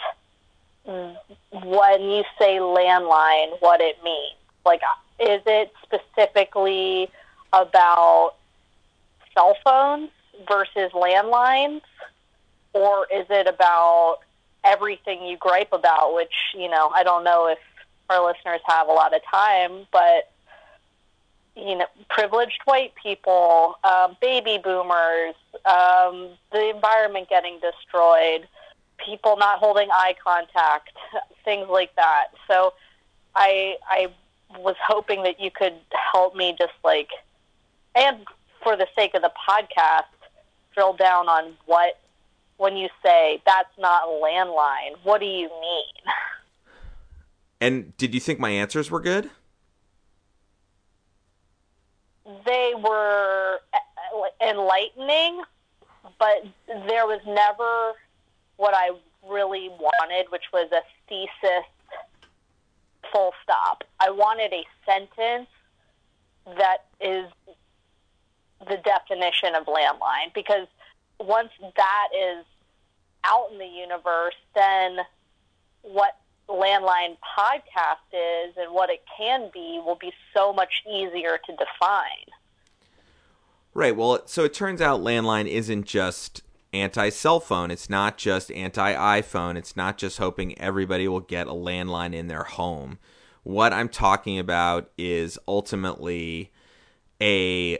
[0.85, 4.37] when you say landline, what it means.
[4.65, 4.83] Like,
[5.19, 7.11] is it specifically
[7.53, 8.35] about
[9.35, 10.11] cell phones
[10.49, 11.83] versus landlines?
[12.73, 14.19] Or is it about
[14.63, 17.59] everything you gripe about, which, you know, I don't know if
[18.11, 20.31] our listeners have a lot of time, but,
[21.57, 25.35] you know, privileged white people, um, baby boomers,
[25.65, 28.47] um, the environment getting destroyed,
[29.05, 30.91] people not holding eye contact,
[31.45, 32.29] things like that.
[32.49, 32.75] So
[33.35, 34.09] I I
[34.59, 35.75] was hoping that you could
[36.13, 37.11] help me just like
[37.95, 38.19] and
[38.63, 40.05] for the sake of the podcast
[40.75, 41.99] drill down on what
[42.59, 45.95] when you say that's not a landline, what do you mean?
[47.61, 49.31] And did you think my answers were good?
[52.45, 55.43] They were uh, enlightening,
[56.19, 57.93] but there was never
[58.57, 58.91] what I
[59.29, 61.65] really wanted, which was a thesis
[63.13, 63.85] full stop.
[64.01, 65.49] I wanted a sentence
[66.59, 67.27] that is
[68.69, 70.67] the definition of landline because
[71.19, 72.45] once that is
[73.25, 74.99] out in the universe, then
[75.83, 76.17] what
[76.49, 82.27] landline podcast is and what it can be will be so much easier to define.
[83.75, 83.95] Right.
[83.95, 86.43] Well, so it turns out landline isn't just
[86.73, 87.71] anti cell phone.
[87.71, 89.57] It's not just anti iPhone.
[89.57, 92.99] It's not just hoping everybody will get a landline in their home.
[93.43, 96.53] What I'm talking about is ultimately
[97.21, 97.79] a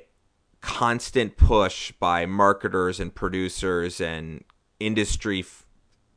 [0.61, 4.45] constant push by marketers and producers and
[4.81, 5.45] industry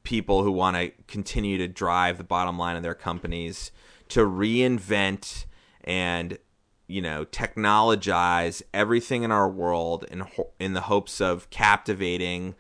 [0.09, 3.69] people who want to continue to drive the bottom line of their companies
[4.07, 5.45] to reinvent
[5.83, 6.39] and
[6.87, 10.23] you know technologize everything in our world in
[10.59, 12.55] in the hopes of captivating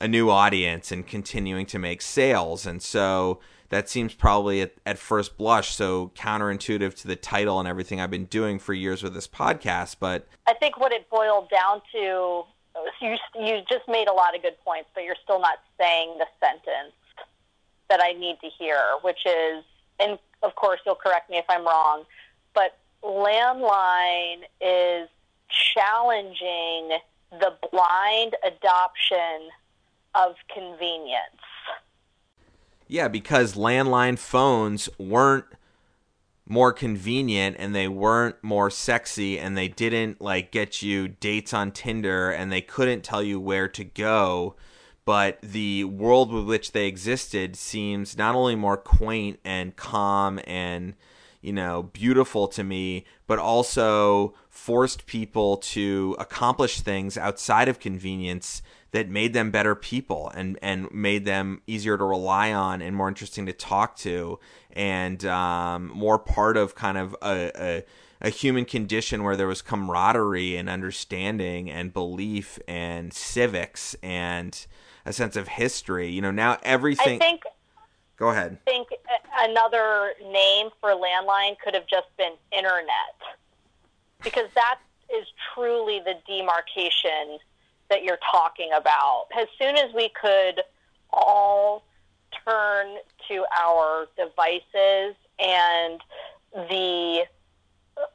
[0.00, 2.64] a new audience and continuing to make sales.
[2.64, 7.68] And so that seems probably at, at first blush so counterintuitive to the title and
[7.68, 11.50] everything I've been doing for years with this podcast but I think what it boiled
[11.50, 12.44] down to
[13.00, 16.26] you you just made a lot of good points but you're still not saying the
[16.40, 16.94] sentence
[17.88, 19.64] that I need to hear which is
[20.00, 22.04] and of course you'll correct me if I'm wrong
[22.54, 25.08] but landline is
[25.48, 26.98] challenging
[27.30, 29.50] the blind adoption
[30.14, 31.22] of convenience.
[32.86, 35.44] Yeah, because landline phones weren't
[36.48, 41.70] more convenient and they weren't more sexy and they didn't like get you dates on
[41.70, 44.56] Tinder and they couldn't tell you where to go.
[45.04, 50.94] But the world with which they existed seems not only more quaint and calm and
[51.40, 58.60] you know, beautiful to me, but also forced people to accomplish things outside of convenience
[58.92, 63.08] that made them better people and and made them easier to rely on and more
[63.08, 64.38] interesting to talk to
[64.72, 67.84] and um, more part of kind of a, a
[68.20, 74.66] a human condition where there was camaraderie and understanding and belief and civics and
[75.06, 76.10] a sense of history.
[76.10, 77.22] You know, now everything.
[77.22, 77.42] I think
[78.18, 78.58] Go ahead.
[78.66, 78.88] I think
[79.38, 83.14] another name for landline could have just been internet
[84.24, 84.80] because that
[85.16, 85.24] is
[85.54, 87.38] truly the demarcation
[87.90, 89.26] that you're talking about.
[89.38, 90.62] As soon as we could
[91.10, 91.84] all
[92.46, 92.96] turn
[93.28, 96.00] to our devices and
[96.52, 97.24] the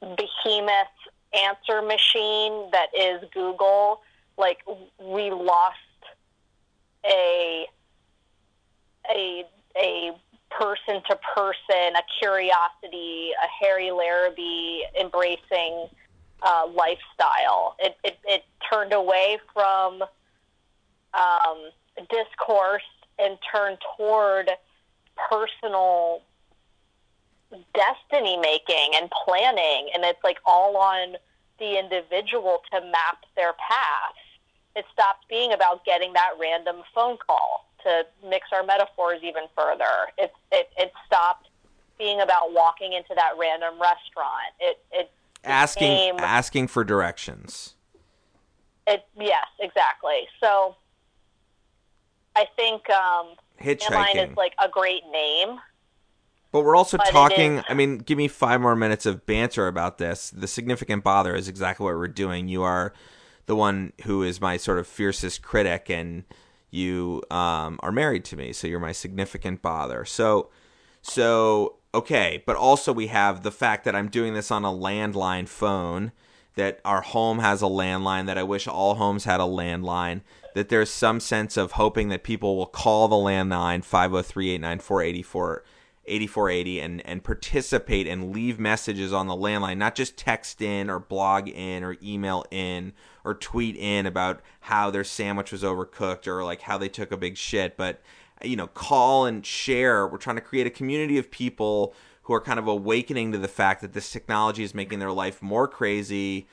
[0.01, 0.88] behemoth
[1.34, 4.01] answer machine that is Google,
[4.38, 4.59] like
[4.99, 5.78] we lost
[7.05, 7.65] a
[9.09, 9.45] a
[9.76, 10.11] a
[10.49, 15.88] person to person, a curiosity, a Harry Larrabee embracing
[16.43, 17.75] uh, lifestyle.
[17.79, 20.03] It, it, it turned away from
[21.13, 21.69] um,
[22.09, 22.83] discourse
[23.19, 24.49] and turned toward
[25.29, 26.21] personal
[27.73, 31.15] destiny making and planning, and it's like all on
[31.59, 34.15] the individual to map their path.
[34.75, 40.09] It stopped being about getting that random phone call to mix our metaphors even further.
[40.17, 41.47] It, it, it stopped
[41.99, 44.49] being about walking into that random restaurant.
[44.59, 45.11] It, it
[45.43, 47.75] asking asking for directions.
[48.87, 50.27] It yes, exactly.
[50.39, 50.75] So
[52.35, 55.59] I think um, Hitchhiking is like a great name.
[56.51, 57.63] But we're also But talking.
[57.67, 60.29] I mean, give me five more minutes of banter about this.
[60.29, 62.47] The significant bother is exactly what we're doing.
[62.47, 62.93] You are
[63.47, 66.25] the one who is my sort of fiercest critic, and
[66.69, 70.05] you um, are married to me, so you're my significant bother.
[70.05, 70.49] So,
[71.01, 72.43] so okay.
[72.45, 76.11] But also, we have the fact that I'm doing this on a landline phone.
[76.55, 78.27] That our home has a landline.
[78.27, 80.21] That I wish all homes had a landline.
[80.53, 85.61] That there's some sense of hoping that people will call the landline 503-894-84
[86.05, 90.99] 8480 and and participate and leave messages on the landline not just text in or
[90.99, 92.91] blog in or email in
[93.23, 97.17] or tweet in about how their sandwich was overcooked or like how they took a
[97.17, 98.01] big shit but
[98.43, 102.41] you know call and share we're trying to create a community of people who are
[102.41, 106.47] kind of awakening to the fact that this technology is making their life more crazy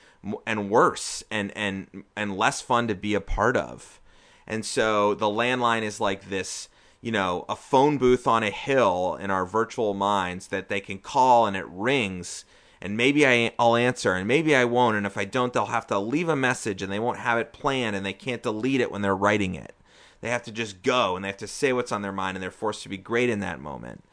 [0.45, 3.99] and worse and and and less fun to be a part of
[4.47, 6.67] and so the landline is like this
[7.03, 10.99] you know, a phone booth on a hill in our virtual minds that they can
[10.99, 12.45] call and it rings
[12.81, 14.97] and maybe I, I'll answer and maybe I won't.
[14.97, 17.53] And if I don't, they'll have to leave a message and they won't have it
[17.53, 19.75] planned and they can't delete it when they're writing it.
[20.21, 22.43] They have to just go and they have to say what's on their mind and
[22.43, 24.03] they're forced to be great in that moment.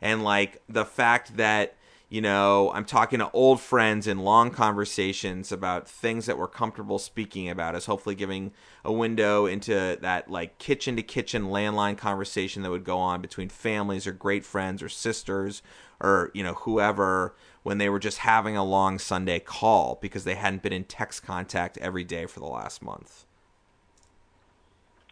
[0.00, 1.76] And like the fact that,
[2.08, 6.98] you know, I'm talking to old friends in long conversations about things that we're comfortable
[6.98, 8.52] speaking about is hopefully giving
[8.82, 13.50] a window into that like kitchen to kitchen landline conversation that would go on between
[13.50, 15.62] families or great friends or sisters
[16.00, 20.36] or, you know, whoever when they were just having a long Sunday call because they
[20.36, 23.26] hadn't been in text contact every day for the last month.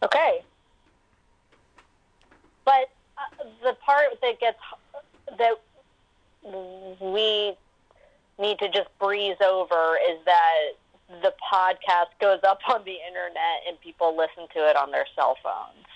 [0.02, 0.42] Okay.
[2.64, 4.58] But uh, the part that gets
[5.38, 5.60] that
[7.00, 7.56] we
[8.38, 10.72] need to just breeze over is that
[11.22, 15.36] the podcast goes up on the internet and people listen to it on their cell
[15.42, 15.86] phones.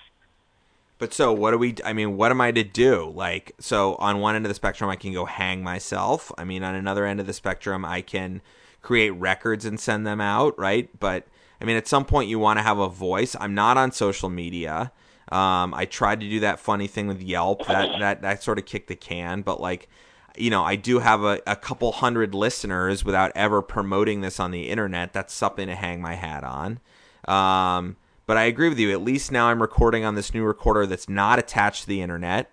[0.99, 3.13] But so what do we I mean, what am I to do?
[3.15, 6.31] Like so on one end of the spectrum I can go hang myself.
[6.39, 8.43] I mean on another end of the spectrum I can
[8.83, 10.89] create records and send them out, right?
[10.99, 11.27] But
[11.61, 13.37] I mean at some point you want to have a voice.
[13.39, 14.93] I'm not on social media.
[15.31, 17.67] Um, I tried to do that funny thing with Yelp.
[17.67, 19.89] That that that sort of kicked the can, but like
[20.37, 24.51] you know, I do have a, a couple hundred listeners without ever promoting this on
[24.51, 25.13] the internet.
[25.13, 26.81] That's something to hang my hat on.
[27.27, 27.97] Um,
[28.27, 28.93] but I agree with you.
[28.93, 32.53] At least now I'm recording on this new recorder that's not attached to the internet,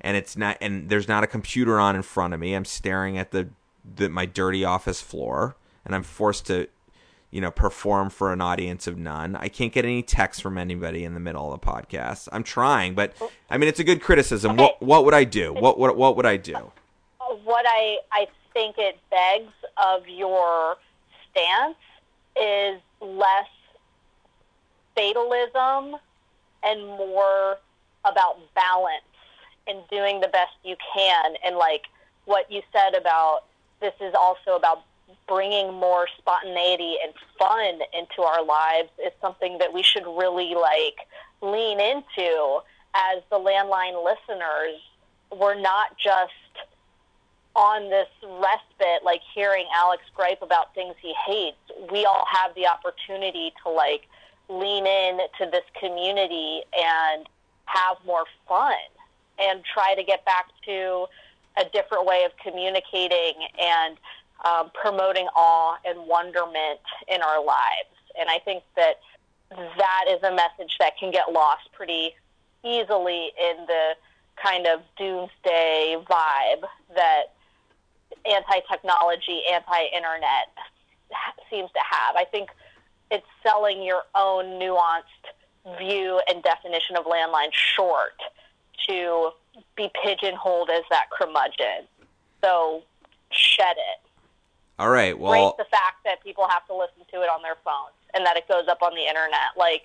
[0.00, 2.54] and it's not, and there's not a computer on in front of me.
[2.54, 3.50] I'm staring at the,
[3.96, 6.68] the my dirty office floor, and I'm forced to,
[7.32, 9.34] you know, perform for an audience of none.
[9.34, 12.28] I can't get any text from anybody in the middle of the podcast.
[12.30, 13.14] I'm trying, but
[13.50, 14.56] I mean, it's a good criticism.
[14.56, 15.52] What what would I do?
[15.52, 16.70] What what what would I do?
[17.44, 20.76] what I I think it begs of your
[21.30, 21.76] stance
[22.36, 23.48] is less
[24.94, 25.96] fatalism
[26.62, 27.58] and more
[28.04, 29.02] about balance
[29.66, 31.84] and doing the best you can and like
[32.24, 33.42] what you said about
[33.80, 34.82] this is also about
[35.28, 41.06] bringing more spontaneity and fun into our lives is something that we should really like
[41.40, 42.58] lean into.
[42.94, 44.78] As the landline listeners
[45.38, 46.32] we're not just
[47.54, 51.56] on this respite, like hearing Alex gripe about things he hates,
[51.90, 54.08] we all have the opportunity to like
[54.48, 57.26] lean in to this community and
[57.64, 58.74] have more fun
[59.38, 61.06] and try to get back to
[61.56, 63.96] a different way of communicating and
[64.44, 67.94] um, promoting awe and wonderment in our lives.
[68.18, 69.00] And I think that
[69.50, 72.14] that is a message that can get lost pretty
[72.64, 73.94] easily in the
[74.36, 76.64] kind of doomsday vibe
[76.94, 77.24] that
[78.24, 80.48] anti-technology, anti-internet
[81.50, 82.16] seems to have.
[82.16, 82.50] I think
[83.10, 88.18] it's selling your own nuanced view and definition of landline short
[88.88, 89.30] to
[89.76, 91.86] be pigeonholed as that curmudgeon.
[92.42, 92.82] So
[93.30, 94.00] shed it.
[94.82, 95.12] All right.
[95.12, 98.26] Embrace Well, the fact that people have to listen to it on their phones and
[98.26, 99.54] that it goes up on the internet.
[99.56, 99.82] Like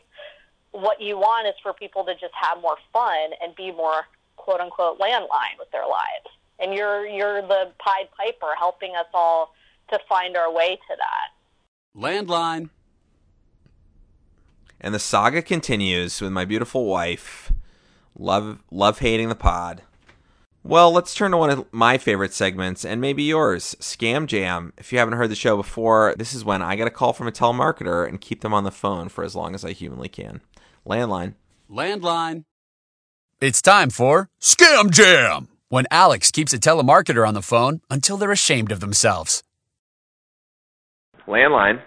[0.72, 4.60] what you want is for people to just have more fun and be more quote
[4.60, 6.26] unquote landline with their lives.
[6.58, 9.54] And you're you're the Pied Piper helping us all
[9.92, 11.30] to find our way to that.
[11.96, 12.72] Landline.
[14.82, 17.52] and the saga continues with my beautiful wife,
[18.18, 19.84] love love hating the pod,
[20.68, 24.74] Well, let's turn to one of my favorite segments and maybe yours, Scam Jam.
[24.78, 27.26] If you haven't heard the show before, this is when I get a call from
[27.26, 30.42] a telemarketer and keep them on the phone for as long as I humanly can.
[30.86, 31.36] Landline.
[31.72, 32.44] Landline.
[33.40, 38.30] It's time for Scam Jam, when Alex keeps a telemarketer on the phone until they're
[38.34, 39.44] ashamed of themselves.
[41.30, 41.82] Landline.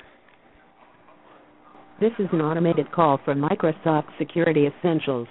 [2.01, 5.29] This is an automated call from Microsoft Security Essentials.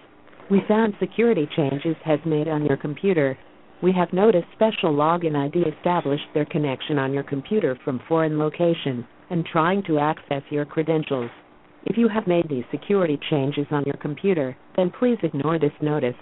[0.49, 3.37] We found security changes has made on your computer.
[3.83, 9.05] We have noticed special login ID established their connection on your computer from foreign location
[9.29, 11.29] and trying to access your credentials.
[11.85, 16.15] If you have made these security changes on your computer, then please ignore this notice.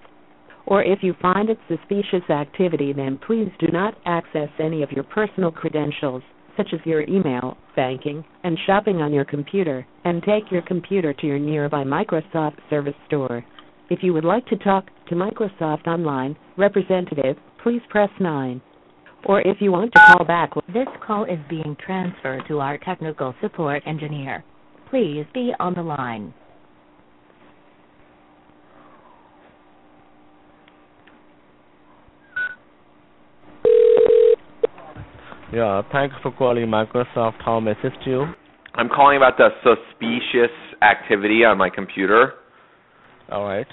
[0.66, 5.06] Or if you find it suspicious activity, then please do not access any of your
[5.06, 6.22] personal credentials,
[6.58, 11.26] such as your email, banking, and shopping on your computer, and take your computer to
[11.26, 13.46] your nearby Microsoft Service Store.
[13.90, 18.62] If you would like to talk to Microsoft Online representative, please press 9.
[19.26, 23.34] Or if you want to call back, this call is being transferred to our technical
[23.42, 24.44] support engineer.
[24.90, 26.34] Please be on the line.
[35.54, 37.42] Yeah, thanks for calling Microsoft.
[37.44, 38.26] How may I assist you?
[38.76, 42.34] I'm calling about the suspicious activity on my computer.
[43.32, 43.68] All right.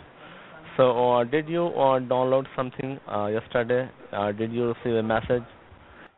[0.77, 3.89] So, uh, did you uh, download something uh, yesterday?
[4.13, 5.45] Uh, did you receive a message?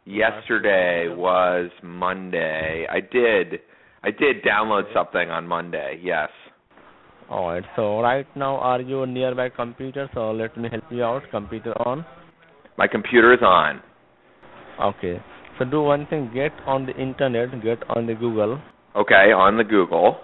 [0.07, 2.87] Yesterday was Monday.
[2.91, 3.61] I did.
[4.03, 6.01] I did download something on Monday.
[6.03, 6.30] Yes.
[7.28, 7.64] All right.
[7.74, 10.09] So right now, are you nearby computer?
[10.14, 11.22] So let me help you out.
[11.30, 12.07] Computer on.
[12.78, 13.82] My computer is on.
[14.80, 15.20] Okay.
[15.59, 16.30] So do one thing.
[16.32, 17.51] Get on the internet.
[17.62, 18.61] Get on the Google.
[18.95, 20.18] Okay, on the Google.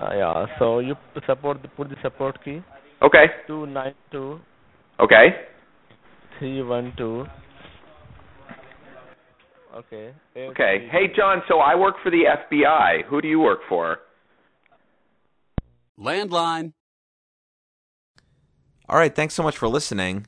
[0.00, 0.94] uh, yeah so you
[1.26, 2.62] support the, put the support key
[3.02, 3.26] Okay.
[3.48, 4.38] two nine two
[5.00, 5.26] Okay.
[6.38, 7.24] three one two
[9.78, 10.88] okay Okay.
[10.90, 13.04] Hey, John, so I work for the FBI.
[13.04, 13.98] Who do you work for?
[15.98, 16.72] Landline.
[18.88, 20.26] All right, thanks so much for listening.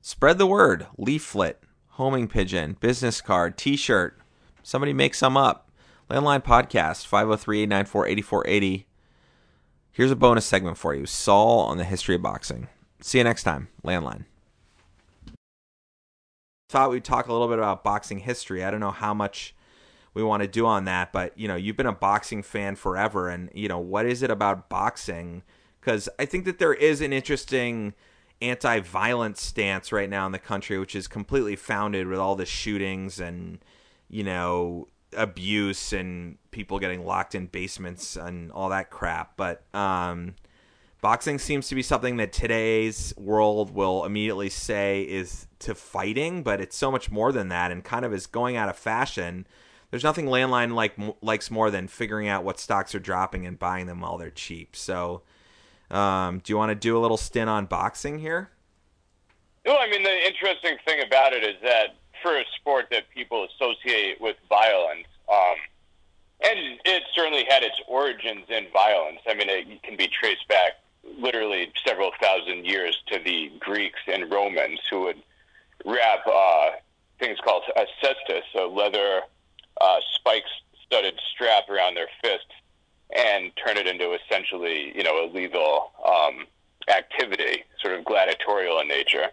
[0.00, 0.86] Spread the word.
[0.98, 4.18] Leaflet, homing pigeon, business card, t shirt.
[4.62, 5.70] Somebody make some up.
[6.10, 8.86] Landline podcast, 503 894 8480.
[9.90, 12.68] Here's a bonus segment for you Saul on the history of boxing.
[13.00, 13.68] See you next time.
[13.84, 14.26] Landline.
[16.74, 18.64] Thought we'd talk a little bit about boxing history.
[18.64, 19.54] I don't know how much
[20.12, 23.28] we want to do on that, but you know, you've been a boxing fan forever,
[23.28, 25.44] and you know, what is it about boxing?
[25.80, 27.94] Because I think that there is an interesting
[28.42, 33.20] anti-violence stance right now in the country, which is completely founded with all the shootings
[33.20, 33.60] and
[34.10, 39.36] you know abuse and people getting locked in basements and all that crap.
[39.36, 40.34] But um,
[41.04, 46.62] boxing seems to be something that today's world will immediately say is to fighting, but
[46.62, 49.46] it's so much more than that, and kind of is going out of fashion.
[49.90, 53.84] There's nothing landline like likes more than figuring out what stocks are dropping and buying
[53.84, 54.74] them while they're cheap.
[54.74, 55.20] So,
[55.90, 58.48] um, do you want to do a little stint on boxing here?
[59.66, 63.46] No, I mean the interesting thing about it is that for a sport that people
[63.52, 65.56] associate with violence, um,
[66.42, 69.20] and it certainly had its origins in violence.
[69.28, 70.72] I mean, it can be traced back
[71.18, 75.22] literally several thousand years to the Greeks and Romans who would
[75.84, 76.70] wrap uh,
[77.18, 79.22] things called a cestus, a leather
[79.80, 82.46] uh, spike-studded strap around their fist,
[83.16, 86.46] and turn it into essentially, you know, a um,
[86.88, 89.28] activity, sort of gladiatorial in nature.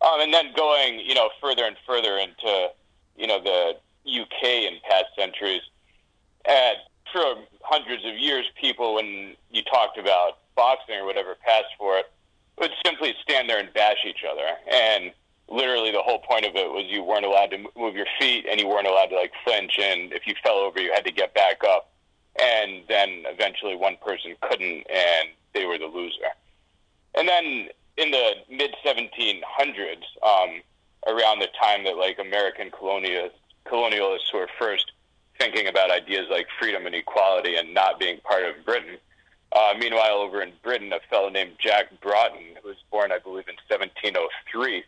[0.00, 2.70] Um, and then going, you know, further and further into,
[3.16, 3.74] you know, the
[4.20, 5.62] UK in past centuries.
[6.44, 6.76] And
[7.12, 12.06] for hundreds of years, people, when you talked about boxing or whatever passed for it,
[12.58, 14.46] would simply stand there and bash each other.
[14.72, 15.12] And
[15.48, 18.60] literally the whole point of it was you weren't allowed to move your feet and
[18.60, 19.78] you weren't allowed to like flinch.
[19.80, 21.90] And if you fell over, you had to get back up.
[22.40, 26.32] And then eventually one person couldn't and they were the loser.
[27.14, 29.42] And then in the mid 1700s,
[30.22, 30.60] um,
[31.06, 33.32] around the time that like American colonialists,
[33.66, 34.92] colonialists were first
[35.38, 38.96] thinking about ideas like freedom and equality and not being part of Britain.
[39.54, 43.46] Uh, meanwhile, over in Britain, a fellow named Jack Broughton, who was born, I believe,
[43.48, 44.82] in 1703,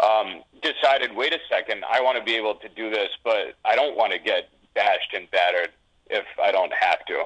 [0.00, 3.76] um, decided, wait a second, I want to be able to do this, but I
[3.76, 5.70] don't want to get bashed and battered
[6.08, 7.24] if I don't have to.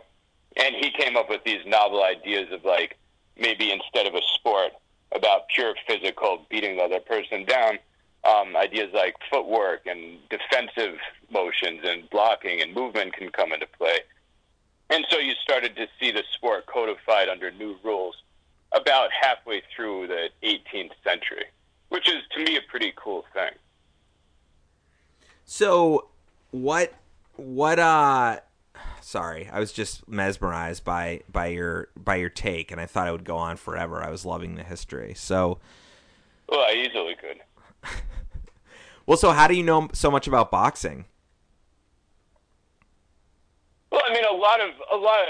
[0.57, 2.97] And he came up with these novel ideas of like
[3.39, 4.73] maybe instead of a sport
[5.15, 7.79] about pure physical beating the other person down,
[8.29, 10.99] um, ideas like footwork and defensive
[11.31, 13.99] motions and blocking and movement can come into play.
[14.91, 18.17] And so you started to see the sport codified under new rules
[18.73, 21.45] about halfway through the 18th century,
[21.89, 23.53] which is to me a pretty cool thing.
[25.45, 26.09] So,
[26.51, 26.93] what,
[27.37, 28.41] what, uh,
[29.01, 33.13] sorry, I was just mesmerized by by your by your take, and I thought I
[33.13, 34.03] would go on forever.
[34.03, 35.15] I was loving the history.
[35.15, 35.59] So,
[36.49, 37.41] well, I easily could.
[39.07, 41.07] well, so how do you know so much about boxing?
[43.91, 45.29] Well, I mean, a lot of a lot of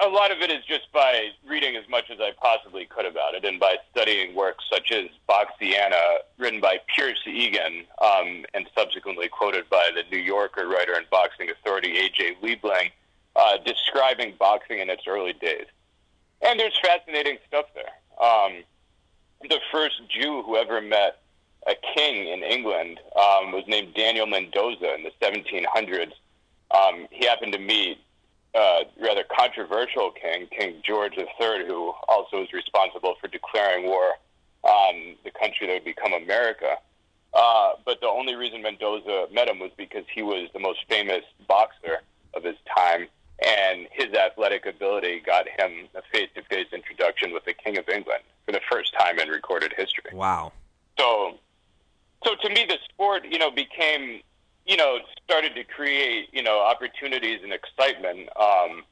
[0.00, 3.34] a lot of it is just by reading as much as I possibly could about
[3.34, 9.28] it, and by studying works such as Boxiana, written by Pierce Egan, um, and subsequently
[9.28, 12.36] quoted by the New Yorker writer and boxing authority A.J.
[12.42, 12.90] Liebling,
[13.34, 15.66] uh, describing boxing in its early days.
[16.42, 18.24] And there's fascinating stuff there.
[18.24, 18.62] Um,
[19.42, 21.20] the first Jew who ever met
[21.66, 26.12] a king in England um, was named Daniel Mendoza in the 1700s.
[26.70, 27.98] Um, he happened to meet
[28.54, 34.12] uh, rather controversial king, King George III, who also was responsible for declaring war
[34.62, 36.76] on the country that would become America.
[37.34, 41.22] Uh, but the only reason Mendoza met him was because he was the most famous
[41.46, 42.00] boxer
[42.34, 43.06] of his time,
[43.44, 48.52] and his athletic ability got him a face-to-face introduction with the King of England for
[48.52, 50.10] the first time in recorded history.
[50.12, 50.52] Wow!
[50.98, 51.38] So,
[52.24, 54.22] so to me, the sport, you know, became
[54.68, 58.84] you know, started to create, you know, opportunities and excitement um,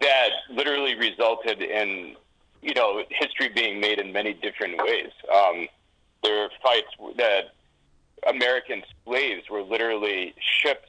[0.00, 2.14] that literally resulted in,
[2.60, 5.10] you know, history being made in many different ways.
[5.34, 5.66] Um,
[6.22, 7.54] there are fights that
[8.28, 10.88] American slaves were literally shipped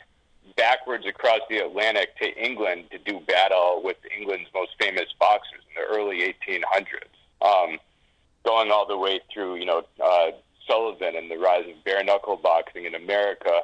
[0.57, 5.81] backwards across the Atlantic to England to do battle with England's most famous boxers in
[5.81, 7.07] the early 1800s,
[7.41, 7.79] um,
[8.45, 10.31] going all the way through, you know, uh,
[10.67, 13.61] Sullivan and the rise of bare knuckle boxing in America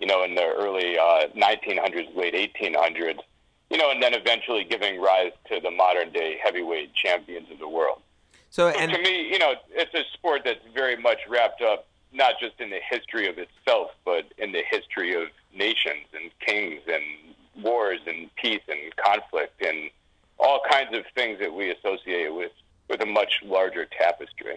[0.00, 3.18] you know, in the early uh, 1900s, late 1800s,
[3.70, 7.68] you know, and then eventually giving rise to the modern day heavyweight champions of the
[7.68, 8.00] world.
[8.50, 11.86] So, so and to me, you know, it's a sport that's very much wrapped up
[12.12, 16.80] not just in the history of itself, but in the history of nations and kings
[16.86, 19.90] and wars and peace and conflict and
[20.38, 22.52] all kinds of things that we associate with
[22.88, 24.56] with a much larger tapestry.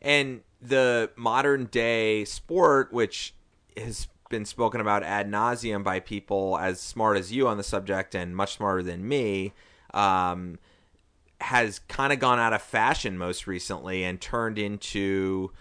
[0.00, 3.34] And the modern day sport, which
[3.76, 8.16] has been spoken about ad nauseum by people as smart as you on the subject
[8.16, 9.52] and much smarter than me,
[9.92, 10.58] um,
[11.40, 15.52] has kind of gone out of fashion most recently and turned into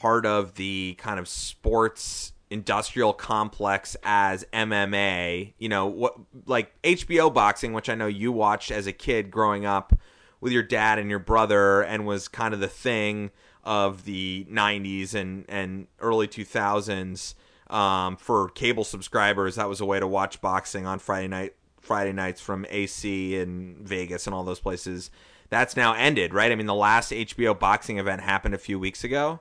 [0.00, 5.52] part of the kind of sports industrial complex as MMA.
[5.58, 9.64] You know, what like HBO boxing, which I know you watched as a kid growing
[9.64, 9.96] up
[10.40, 13.30] with your dad and your brother, and was kind of the thing
[13.62, 17.34] of the 90s and and early 2000s
[17.72, 22.12] um, for cable subscribers, that was a way to watch boxing on Friday night Friday
[22.12, 25.10] nights from AC and Vegas and all those places.
[25.48, 26.52] That's now ended, right?
[26.52, 29.40] I mean, the last HBO boxing event happened a few weeks ago.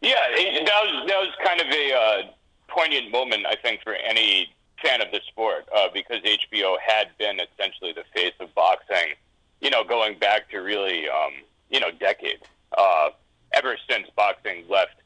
[0.00, 2.30] Yeah, that was that was kind of a uh,
[2.68, 7.40] poignant moment, I think, for any fan of the sport, uh, because HBO had been
[7.40, 9.14] essentially the face of boxing,
[9.60, 11.32] you know, going back to really, um,
[11.68, 12.44] you know, decades.
[12.76, 13.10] Uh,
[13.52, 14.97] ever since boxing left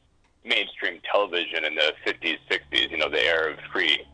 [0.45, 4.05] mainstream television in the 50s, 60s, you know, the era of free,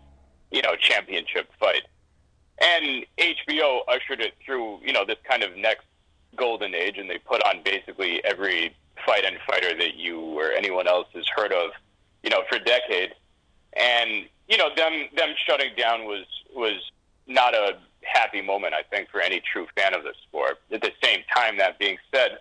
[0.52, 1.84] you know, championship fight.
[2.62, 5.86] And HBO ushered it through, you know, this kind of next
[6.36, 8.76] golden age, and they put on basically every
[9.06, 11.72] fight and fighter that you or anyone else has heard of,
[12.24, 13.14] you know, for decades.
[13.74, 16.92] And you know, them them shutting down was was
[17.28, 20.60] not a happy moment, I think, for any true fan of the sport.
[20.72, 22.40] At the same time, that being said,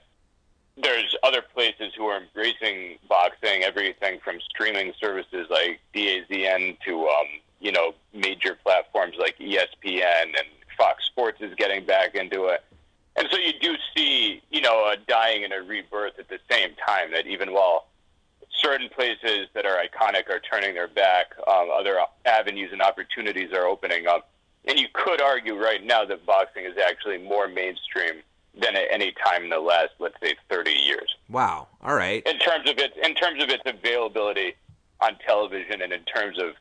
[0.83, 7.27] there's other places who are embracing boxing, everything from streaming services like DAZN to um,
[7.61, 12.65] you know major platforms like ESPN and Fox Sports is getting back into it.
[13.17, 16.71] And so you do see, you know, a dying and a rebirth at the same
[16.87, 17.11] time.
[17.11, 17.89] That even while
[18.63, 23.67] certain places that are iconic are turning their back, um, other avenues and opportunities are
[23.67, 24.31] opening up.
[24.67, 28.23] And you could argue right now that boxing is actually more mainstream
[28.61, 31.15] than at any time in the last, let's say, 30 years.
[31.29, 31.69] Wow.
[31.83, 32.27] All right.
[32.27, 34.55] In terms of its in terms of its availability
[35.01, 36.55] on television, and in terms of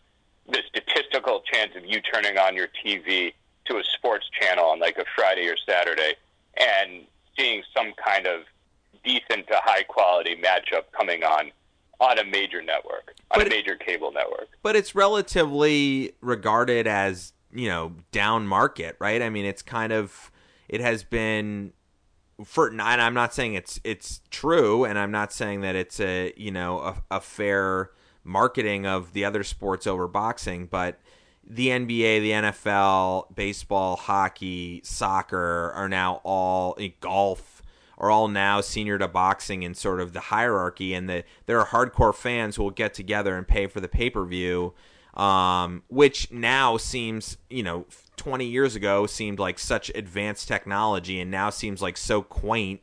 [0.47, 3.33] the statistical chance of you turning on your TV
[3.65, 6.13] to a sports channel on like a Friday or Saturday
[6.57, 7.03] and
[7.37, 8.41] seeing some kind of
[9.03, 11.51] decent to high quality matchup coming on
[11.99, 14.49] on a major network, on But a major cable network.
[14.61, 19.19] But it's relatively regarded as, you know, down market, right?
[19.21, 20.31] I mean, it's kind of
[20.69, 21.73] it has been
[22.43, 26.33] for and I'm not saying it's it's true and I'm not saying that it's a,
[26.38, 27.91] you know, a, a fair
[28.23, 30.99] marketing of the other sports over boxing, but
[31.49, 37.61] the NBA, the NFL, baseball, hockey, soccer are now all eh, golf
[37.97, 41.67] are all now senior to boxing in sort of the hierarchy, and the there are
[41.67, 44.73] hardcore fans who will get together and pay for the pay per view,
[45.15, 47.85] um, which now seems you know
[48.18, 52.82] 20 years ago seemed like such advanced technology, and now seems like so quaint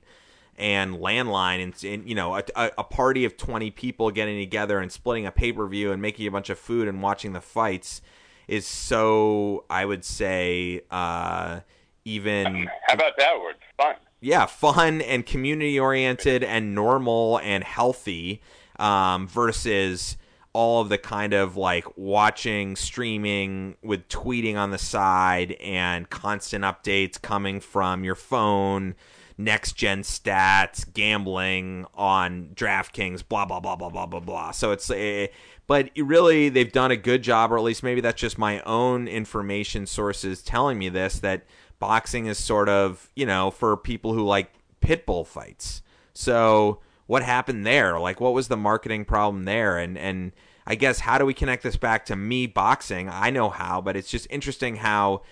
[0.57, 4.78] and landline and, and you know a, a, a party of 20 people getting together
[4.78, 8.01] and splitting a pay-per-view and making a bunch of food and watching the fights
[8.47, 11.59] is so i would say uh
[12.05, 13.57] even How about that word?
[13.76, 13.97] Fun.
[14.20, 18.43] yeah, fun and community oriented and normal and healthy
[18.78, 20.16] um, versus
[20.55, 26.64] all of the kind of like watching, streaming with tweeting on the side and constant
[26.64, 28.94] updates coming from your phone,
[29.36, 34.50] next gen stats, gambling on DraftKings, blah, blah, blah, blah, blah, blah, blah.
[34.52, 35.28] So it's a.
[35.66, 39.09] But really, they've done a good job, or at least maybe that's just my own
[39.09, 41.46] information sources telling me this that
[41.80, 45.82] boxing is sort of, you know, for people who like pit bull fights.
[46.12, 47.98] So what happened there?
[47.98, 49.78] Like what was the marketing problem there?
[49.78, 50.32] And and
[50.66, 53.09] I guess how do we connect this back to me boxing?
[53.09, 55.22] I know how, but it's just interesting how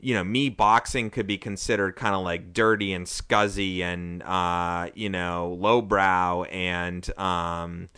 [0.00, 4.90] you know, me boxing could be considered kind of like dirty and scuzzy and uh,
[4.94, 7.88] you know, lowbrow and um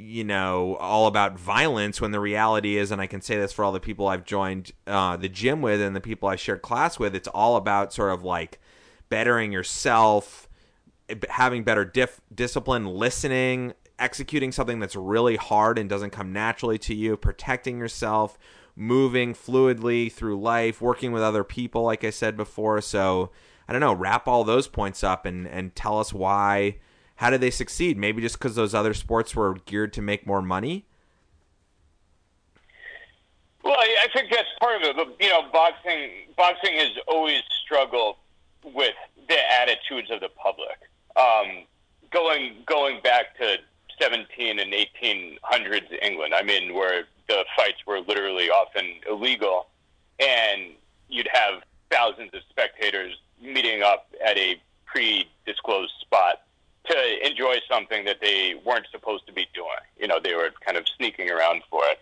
[0.00, 3.64] you know, all about violence when the reality is, and I can say this for
[3.64, 6.98] all the people I've joined uh, the gym with and the people I shared class
[6.98, 8.60] with, it's all about sort of like
[9.08, 10.48] bettering yourself,
[11.28, 16.94] having better dif- discipline, listening, executing something that's really hard and doesn't come naturally to
[16.94, 18.38] you, protecting yourself,
[18.76, 22.80] moving fluidly through life, working with other people, like I said before.
[22.80, 23.30] So,
[23.68, 26.76] I don't know, wrap all those points up and, and tell us why
[27.20, 27.98] how did they succeed?
[27.98, 30.86] Maybe just because those other sports were geared to make more money.
[33.62, 34.96] Well, I I think that's part of it.
[34.96, 38.16] But you know, boxing boxing has always struggled
[38.64, 38.94] with
[39.28, 40.78] the attitudes of the public.
[41.16, 41.64] Um,
[42.10, 43.56] going going back to
[44.00, 49.66] 17 and 1800s England, I mean, where the fights were literally often illegal,
[50.18, 50.72] and
[51.08, 56.42] you'd have thousands of spectators meeting up at a pre-disclosed spot
[56.86, 59.68] to enjoy something that they weren't supposed to be doing.
[59.98, 62.00] You know, they were kind of sneaking around for it.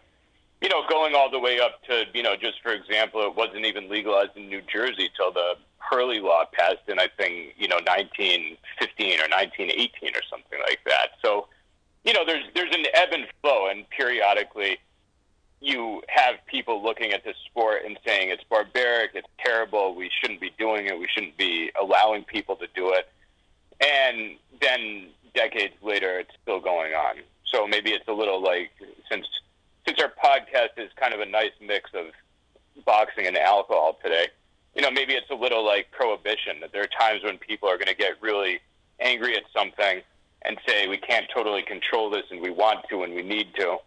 [0.63, 3.65] You know, going all the way up to, you know, just for example, it wasn't
[3.65, 5.55] even legalized in New Jersey till the
[5.89, 11.11] Hurley law passed in, I think, you know, 1915 or 1918 or something like that.
[11.23, 11.49] So,
[12.05, 14.79] you know, there's there's an ebb and flow, and periodically
[15.61, 20.41] you have people looking at this sport and saying it's barbaric, it's terrible, we shouldn't
[20.41, 23.09] be doing it, we shouldn't be allowing people to do it.
[23.81, 27.17] And then decades later, it's still going on.
[27.45, 28.71] So maybe it's a little like
[29.11, 29.27] since
[29.87, 32.07] since our podcast is kind of a nice mix of
[32.85, 34.29] boxing and alcohol today.
[34.79, 37.77] You know, maybe it's a little like prohibition that there are times when people are
[37.77, 38.61] going to get really
[39.01, 40.03] angry at something
[40.43, 43.79] and say we can't totally control this and we want to and we need to,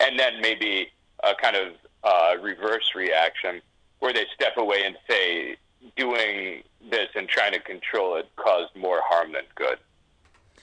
[0.00, 0.92] and then maybe
[1.24, 1.72] a kind of
[2.04, 3.60] uh, reverse reaction
[3.98, 5.56] where they step away and say
[5.96, 9.78] doing this and trying to control it caused more harm than good.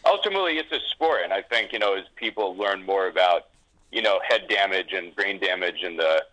[0.05, 3.49] Ultimately, it's a sport, and I think you know as people learn more about
[3.91, 6.23] you know head damage and brain damage in the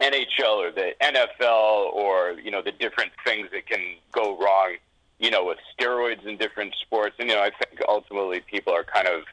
[0.00, 4.76] NHL or the NFL or you know the different things that can go wrong,
[5.18, 8.84] you know, with steroids in different sports, and you know I think ultimately people are
[8.84, 9.24] kind of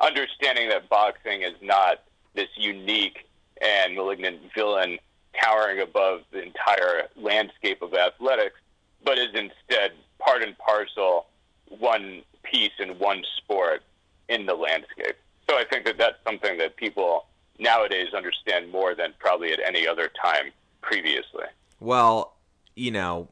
[0.00, 2.02] understanding that boxing is not
[2.34, 3.26] this unique
[3.62, 4.98] and malignant villain
[5.40, 8.56] towering above the entire landscape of athletics,
[9.04, 11.26] but is instead part and parcel
[11.68, 13.82] one piece in one sport
[14.28, 15.16] in the landscape.
[15.48, 17.26] So I think that that's something that people
[17.58, 20.52] nowadays understand more than probably at any other time
[20.82, 21.44] previously.
[21.80, 22.36] Well,
[22.74, 23.28] you know,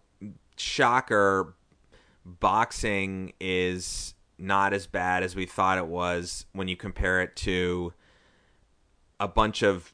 [0.57, 1.55] shocker,
[2.25, 7.93] boxing is not as bad as we thought it was when you compare it to
[9.21, 9.93] a bunch of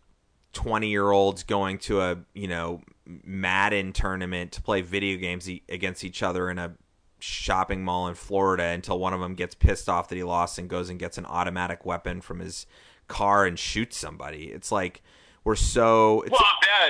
[0.53, 2.81] 20 year olds going to a, you know,
[3.25, 6.77] Madden tournament to play video games against each other in a
[7.19, 10.69] shopping mall in Florida until one of them gets pissed off that he lost and
[10.69, 12.67] goes and gets an automatic weapon from his
[13.11, 14.45] car and shoot somebody.
[14.45, 15.03] It's like
[15.45, 16.41] we're so it's, Well,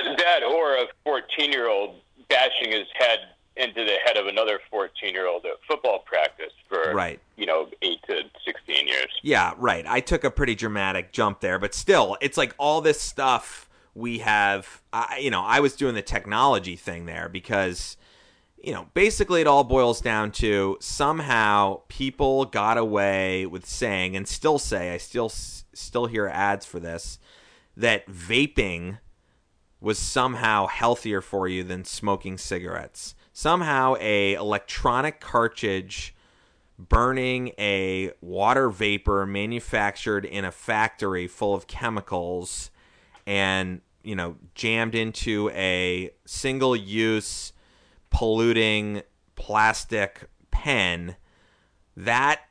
[0.05, 1.95] that, that or a 14 year old
[2.29, 3.19] bashing his head
[3.57, 7.19] into the head of another 14 year old at football practice for, Right.
[7.35, 9.09] you know, 8 to 16 years.
[9.21, 9.85] Yeah, right.
[9.85, 14.19] I took a pretty dramatic jump there, but still, it's like all this stuff we
[14.19, 14.81] have.
[14.93, 17.97] I, you know, I was doing the technology thing there because,
[18.63, 24.25] you know, basically it all boils down to somehow people got away with saying and
[24.27, 24.93] still say.
[24.93, 25.27] I still
[25.73, 27.19] still hear ads for this
[27.77, 28.99] that vaping
[29.79, 33.15] was somehow healthier for you than smoking cigarettes.
[33.33, 36.13] Somehow a electronic cartridge
[36.77, 42.71] burning a water vapor manufactured in a factory full of chemicals
[43.27, 47.53] and you know jammed into a single use
[48.09, 49.03] polluting
[49.35, 51.15] plastic pen
[51.95, 52.41] that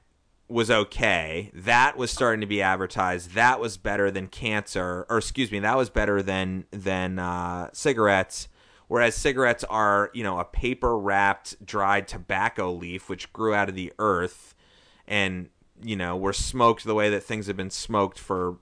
[0.50, 5.50] was okay that was starting to be advertised that was better than cancer or excuse
[5.52, 8.48] me that was better than than uh, cigarettes
[8.88, 13.74] whereas cigarettes are you know a paper wrapped dried tobacco leaf which grew out of
[13.74, 14.54] the earth
[15.06, 15.48] and
[15.82, 18.56] you know were smoked the way that things have been smoked for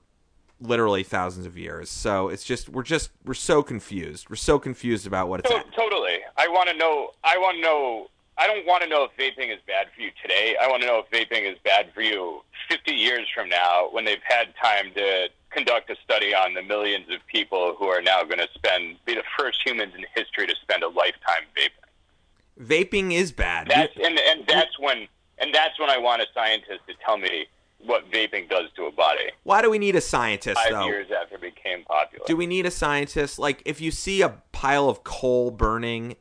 [0.61, 5.07] literally thousands of years so it's just we're just we're so confused we're so confused
[5.07, 6.19] about what it's To- totally.
[6.37, 7.11] I want to know.
[7.23, 8.07] I want to know.
[8.39, 10.55] I don't want to know if vaping is bad for you today.
[10.61, 14.05] I want to know if vaping is bad for you 50 years from now when
[14.05, 18.23] they've had time to conduct a study on the millions of people who are now
[18.23, 22.65] going to spend be the first humans in history to spend a lifetime vaping.
[22.65, 25.07] vaping is bad That's and and that's when
[25.39, 27.47] and that's when I want a scientist to tell me
[27.79, 29.31] what vaping does to a body.
[29.43, 32.25] why do we need a scientist Five though years after it became popular.
[32.27, 33.39] Do we need a scientist?
[33.39, 36.15] Like, if you see a pile of coal burning,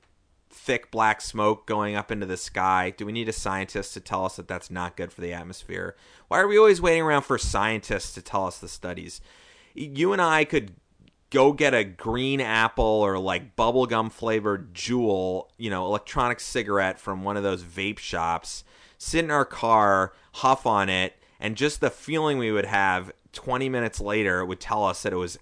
[0.68, 4.26] thick black smoke going up into the sky, do we need a scientist to tell
[4.26, 5.96] us that that's not good for the atmosphere?
[6.28, 9.22] Why are we always waiting around for scientists to tell us the studies?
[9.72, 10.72] You and I could
[11.30, 17.24] go get a green apple or like bubblegum flavored Juul, you know, electronic cigarette from
[17.24, 18.62] one of those vape shops,
[18.98, 23.70] sit in our car, huff on it, and just the feeling we would have 20
[23.70, 25.38] minutes later would tell us that it was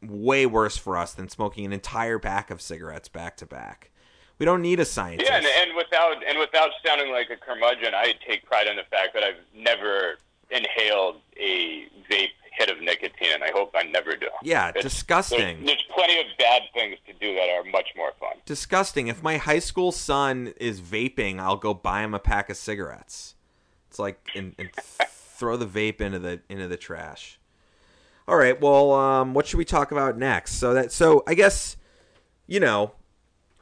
[0.00, 3.90] way worse for us than smoking an entire pack of cigarettes back to back.
[4.38, 5.28] We don't need a scientist.
[5.30, 8.84] Yeah, and, and without and without sounding like a curmudgeon, I take pride in the
[8.90, 10.18] fact that I've never
[10.50, 14.26] inhaled a vape hit of nicotine, and I hope I never do.
[14.42, 15.38] Yeah, It's- disgusting.
[15.64, 18.36] There's, there's plenty of bad things to do that are much more fun.
[18.46, 19.06] disgusting.
[19.08, 23.34] If my high school son is vaping, I'll go buy him a pack of cigarettes.
[23.90, 24.70] It's like and, and
[25.08, 27.38] throw the vape into the into the trash.
[28.26, 28.60] All right.
[28.60, 30.54] Well, um, what should we talk about next?
[30.54, 31.76] So that so I guess
[32.46, 32.92] you know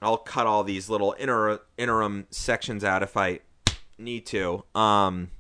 [0.03, 3.41] I'll cut all these little inter, interim sections out if I
[3.99, 4.65] need to.
[4.75, 5.31] Um,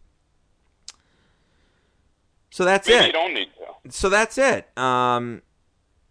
[2.50, 3.48] so that's Maybe it you don't need
[3.84, 3.92] to.
[3.92, 4.76] so that's it.
[4.78, 5.42] Um,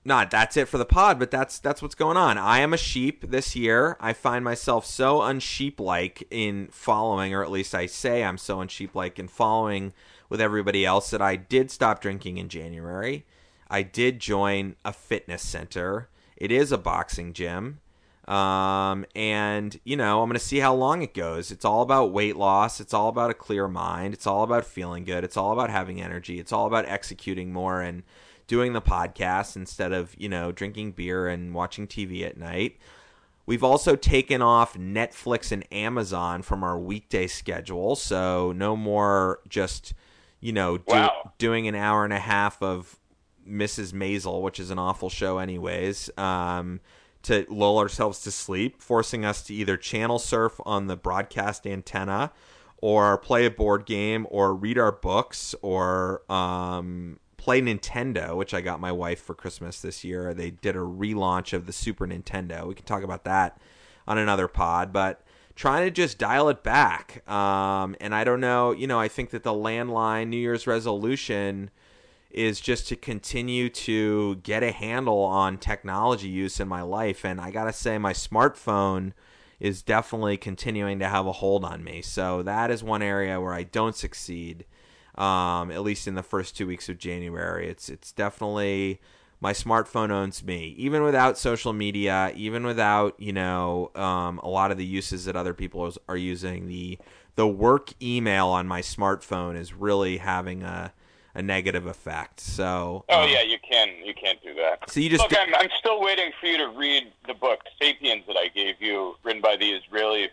[0.08, 2.38] not that's it for the pod, but that's that's what's going on.
[2.38, 3.98] I am a sheep this year.
[4.00, 9.18] I find myself so unsheep-like in following, or at least I say I'm so unsheep-like
[9.18, 9.94] in following
[10.30, 13.26] with everybody else that I did stop drinking in January.
[13.68, 16.10] I did join a fitness center.
[16.38, 17.80] It is a boxing gym.
[18.28, 21.52] Um, and you know, I'm going to see how long it goes.
[21.52, 22.80] It's all about weight loss.
[22.80, 24.14] It's all about a clear mind.
[24.14, 25.24] It's all about feeling good.
[25.24, 26.40] It's all about having energy.
[26.40, 28.04] It's all about executing more and
[28.48, 32.78] doing the podcast instead of, you know, drinking beer and watching TV at night.
[33.48, 39.94] We've also taken off Netflix and Amazon from our weekday schedule, so no more just,
[40.40, 41.32] you know, do, Wow.
[41.38, 42.98] doing an hour and a half of
[43.48, 43.94] Mrs.
[43.94, 46.80] Maisel, which is an awful show, anyways, um,
[47.26, 52.32] to lull ourselves to sleep, forcing us to either channel surf on the broadcast antenna
[52.78, 58.62] or play a board game or read our books or um, play Nintendo, which I
[58.62, 60.34] got my wife for Christmas this year.
[60.34, 62.68] They did a relaunch of the Super Nintendo.
[62.68, 63.60] We can talk about that
[64.08, 65.22] on another pod, but
[65.56, 67.28] trying to just dial it back.
[67.30, 71.72] Um, and I don't know, you know, I think that the landline New Year's resolution
[72.36, 77.24] is just to continue to get a handle on technology use in my life.
[77.24, 79.14] And I got to say, my smartphone
[79.58, 82.02] is definitely continuing to have a hold on me.
[82.02, 84.66] So that is one area where I don't succeed.
[85.18, 89.00] Um, at least in the first two weeks of January, it's it's definitely
[89.40, 90.76] my smartphone owns me.
[90.78, 95.38] Even without social media, even without you know um, a lot of the uses that
[95.38, 97.00] other people are using, the
[97.36, 100.92] the work email on my smartphone is really having a
[101.36, 102.40] a negative effect.
[102.40, 103.06] So.
[103.10, 104.90] Oh um, yeah, you can you can't do that.
[104.90, 105.40] So you just look.
[105.40, 109.16] I'm, I'm still waiting for you to read the book *Sapiens* that I gave you,
[109.24, 110.30] written by the Israeli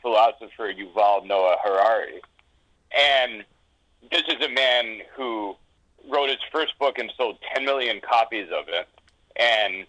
[0.00, 2.20] philosopher Yuval Noah Harari,
[2.96, 3.44] and
[4.10, 5.56] this is a man who
[6.08, 8.88] wrote his first book and sold 10 million copies of it,
[9.34, 9.84] and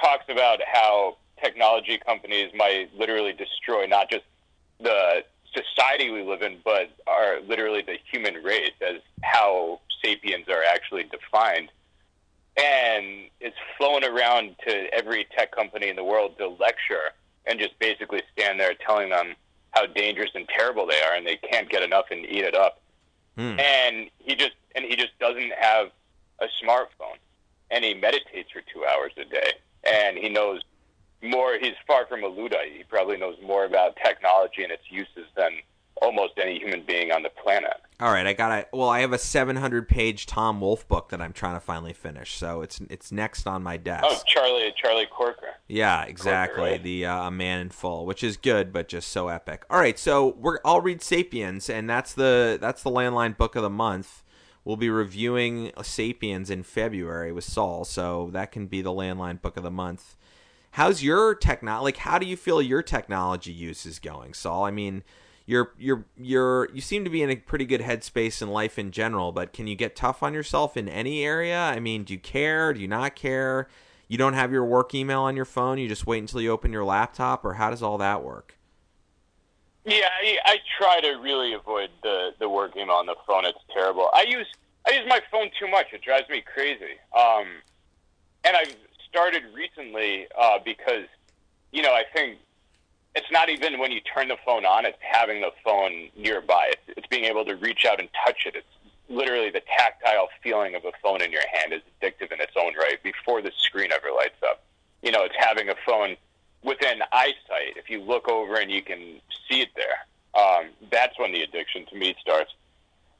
[0.00, 4.24] talks about how technology companies might literally destroy not just
[4.80, 5.22] the
[5.54, 11.04] society we live in, but are literally the human race as how sapiens are actually
[11.04, 11.70] defined.
[12.56, 17.12] And it's flown around to every tech company in the world to lecture
[17.46, 19.34] and just basically stand there telling them
[19.70, 22.80] how dangerous and terrible they are, and they can't get enough and eat it up.
[23.36, 23.58] Hmm.
[23.58, 25.90] And he just and he just doesn't have
[26.40, 27.18] a smartphone,
[27.70, 29.52] and he meditates for two hours a day,
[29.84, 30.62] and he knows
[31.22, 31.58] more.
[31.60, 32.72] He's far from a Luddite.
[32.76, 35.50] He probably knows more about technology and its uses than
[36.00, 37.74] almost any human being on the planet.
[38.00, 38.68] All right, I got it.
[38.72, 42.34] Well, I have a 700 page Tom Wolfe book that I'm trying to finally finish,
[42.34, 44.04] so it's it's next on my desk.
[44.06, 45.54] Oh, Charlie Charlie Corker.
[45.66, 46.56] Yeah, exactly.
[46.56, 46.82] Corker, right?
[46.82, 49.64] The uh, A Man in Full, which is good, but just so epic.
[49.68, 53.62] All right, so we're I'll read *Sapiens*, and that's the that's the landline book of
[53.62, 54.22] the month.
[54.64, 59.56] We'll be reviewing *Sapiens* in February with Saul, so that can be the landline book
[59.56, 60.16] of the month.
[60.72, 61.84] How's your technology?
[61.84, 64.64] Like, how do you feel your technology use is going, Saul?
[64.64, 65.02] I mean
[65.48, 68.90] you're you're you're you seem to be in a pretty good headspace in life in
[68.90, 71.58] general, but can you get tough on yourself in any area?
[71.58, 72.74] I mean, do you care?
[72.74, 73.66] Do you not care?
[74.08, 75.78] You don't have your work email on your phone.
[75.78, 78.58] You just wait until you open your laptop, or how does all that work?
[79.86, 83.46] Yeah, I, I try to really avoid the the work email on the phone.
[83.46, 84.10] It's terrible.
[84.12, 84.46] I use
[84.86, 85.86] I use my phone too much.
[85.94, 86.98] It drives me crazy.
[87.18, 87.46] Um,
[88.44, 88.76] and I've
[89.18, 91.06] started recently uh, because
[91.72, 92.38] you know I think
[93.16, 96.70] it's not even when you turn the phone on; it's having the phone nearby.
[96.70, 98.54] It's, it's being able to reach out and touch it.
[98.54, 98.66] It's
[99.08, 102.74] literally the tactile feeling of a phone in your hand is addictive in its own
[102.76, 103.02] right.
[103.02, 104.62] Before the screen ever lights up,
[105.02, 106.16] you know, it's having a phone
[106.62, 107.74] within eyesight.
[107.76, 110.06] If you look over and you can see it there,
[110.40, 112.54] um, that's when the addiction to me starts.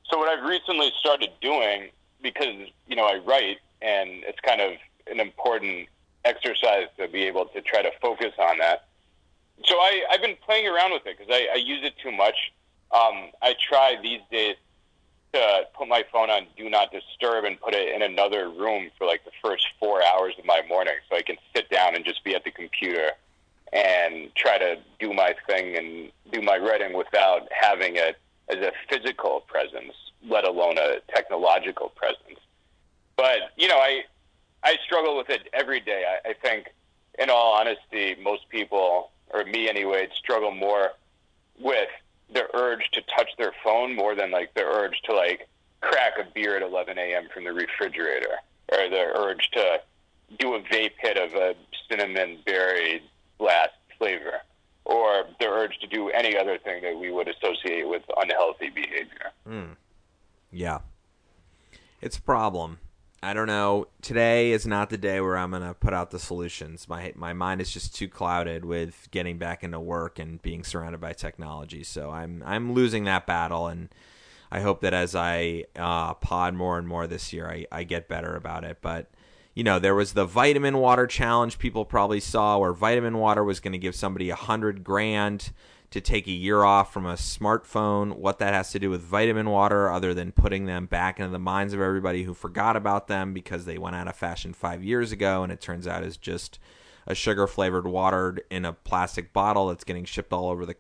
[0.08, 1.88] So what I've recently started doing,
[2.22, 2.54] because
[2.86, 4.74] you know I write, and it's kind of
[5.10, 5.88] an important
[6.24, 8.88] exercise to be able to try to focus on that
[9.64, 12.52] so I, I've been playing around with it because I, I use it too much.
[12.92, 14.56] Um, I try these days
[15.34, 19.06] to put my phone on do not disturb and put it in another room for
[19.06, 22.24] like the first four hours of my morning so I can sit down and just
[22.24, 23.10] be at the computer
[23.72, 28.16] and try to do my thing and do my writing without having it
[28.48, 29.92] as a physical presence,
[30.26, 32.40] let alone a technological presence.
[33.16, 34.04] But, you know, I,
[34.64, 36.04] I struggle with it every day.
[36.06, 36.68] I, I think,
[37.18, 40.90] in all honesty, most people or me anyway, struggle more
[41.58, 41.88] with
[42.32, 45.48] the urge to touch their phone more than like the urge to like
[45.80, 47.28] crack a beer at 11 a.m.
[47.32, 48.36] from the refrigerator,
[48.72, 49.80] or the urge to
[50.38, 51.54] do a vape hit of a
[51.88, 53.02] cinnamon berry
[53.38, 54.40] blast flavor,
[54.84, 59.32] or the urge to do any other thing that we would associate with unhealthy behavior.
[59.48, 59.76] Mm.
[60.50, 60.78] Yeah,
[62.00, 62.78] it's a problem.
[63.22, 63.88] I don't know.
[64.00, 66.88] Today is not the day where I'm gonna put out the solutions.
[66.88, 71.00] My my mind is just too clouded with getting back into work and being surrounded
[71.00, 71.82] by technology.
[71.82, 73.88] So I'm I'm losing that battle, and
[74.52, 78.08] I hope that as I uh, pod more and more this year, I, I get
[78.08, 78.78] better about it.
[78.80, 79.10] But
[79.52, 83.58] you know, there was the vitamin water challenge people probably saw, where vitamin water was
[83.58, 85.50] going to give somebody a hundred grand
[85.90, 89.48] to take a year off from a smartphone, what that has to do with vitamin
[89.48, 93.32] water, other than putting them back into the minds of everybody who forgot about them
[93.32, 96.58] because they went out of fashion five years ago, and it turns out is just
[97.06, 100.76] a sugar flavored water in a plastic bottle that's getting shipped all over the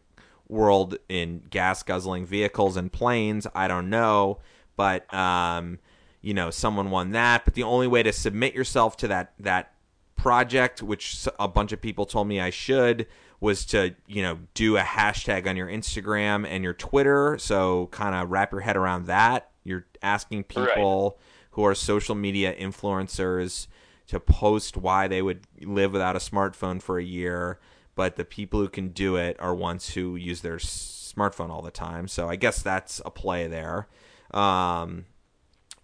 [0.46, 3.46] world in gas guzzling vehicles and planes.
[3.54, 4.38] I don't know,
[4.76, 5.78] but um,
[6.20, 7.46] you know, someone won that.
[7.46, 9.72] But the only way to submit yourself to that that
[10.16, 13.06] project, which a bunch of people told me I should,
[13.40, 17.38] was to you know do a hashtag on your Instagram and your Twitter.
[17.38, 19.50] So kind of wrap your head around that.
[19.64, 21.48] You're asking people right.
[21.52, 23.66] who are social media influencers
[24.08, 27.58] to post why they would live without a smartphone for a year,
[27.94, 31.70] but the people who can do it are ones who use their smartphone all the
[31.70, 32.08] time.
[32.08, 33.86] So I guess that's a play there.
[34.32, 35.04] Um,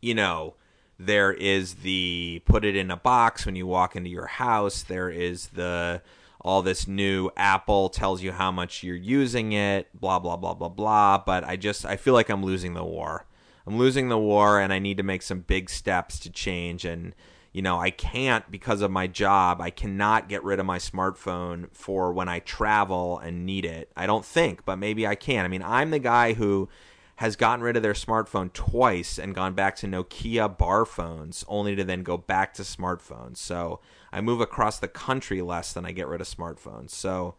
[0.00, 0.54] you know,
[0.98, 4.82] there is the put it in a box when you walk into your house.
[4.82, 6.02] There is the
[6.44, 10.68] all this new Apple tells you how much you're using it, blah blah blah blah
[10.68, 11.18] blah.
[11.18, 13.24] But I just I feel like I'm losing the war.
[13.66, 16.84] I'm losing the war, and I need to make some big steps to change.
[16.84, 17.14] And
[17.52, 19.62] you know, I can't because of my job.
[19.62, 23.90] I cannot get rid of my smartphone for when I travel and need it.
[23.96, 25.46] I don't think, but maybe I can.
[25.46, 26.68] I mean, I'm the guy who
[27.16, 31.76] has gotten rid of their smartphone twice and gone back to Nokia bar phones, only
[31.76, 33.36] to then go back to smartphones.
[33.36, 33.80] So
[34.12, 36.90] I move across the country less than I get rid of smartphones.
[36.90, 37.36] So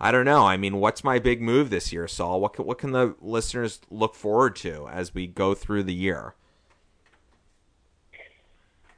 [0.00, 0.46] I don't know.
[0.46, 2.40] I mean, what's my big move this year, Saul?
[2.40, 6.34] What can, what can the listeners look forward to as we go through the year?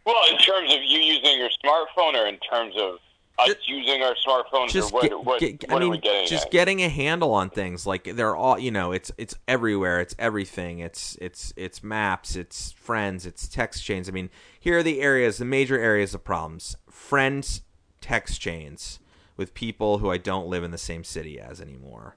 [0.05, 2.99] Well, in terms of you using your smartphone, or in terms of
[3.41, 5.99] us just, using our smartphones, just or what, get, what, get, what I mean, we
[5.99, 6.27] getting?
[6.27, 6.53] Just at?
[6.53, 7.87] getting a handle on things.
[7.87, 10.01] Like they're all, you know, it's it's everywhere.
[10.01, 10.79] It's everything.
[10.79, 12.37] It's it's it's maps.
[12.37, 13.27] It's friends.
[13.27, 14.09] It's text chains.
[14.09, 17.63] I mean, here are the areas, the major areas of problems: friends,
[18.01, 19.01] text chains
[19.37, 22.17] with people who I don't live in the same city as anymore,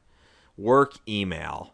[0.58, 1.74] work email,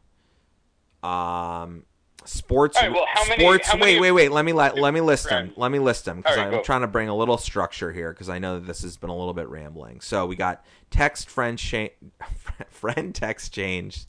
[1.01, 1.85] um,
[2.25, 5.51] sports right, well, many- sports wait wait wait let me let, let me list them
[5.55, 6.61] let me list them because right, i'm go.
[6.61, 9.15] trying to bring a little structure here because i know that this has been a
[9.15, 10.01] little bit rambling.
[10.01, 11.89] So we got text friend cha-
[12.69, 14.05] friend text change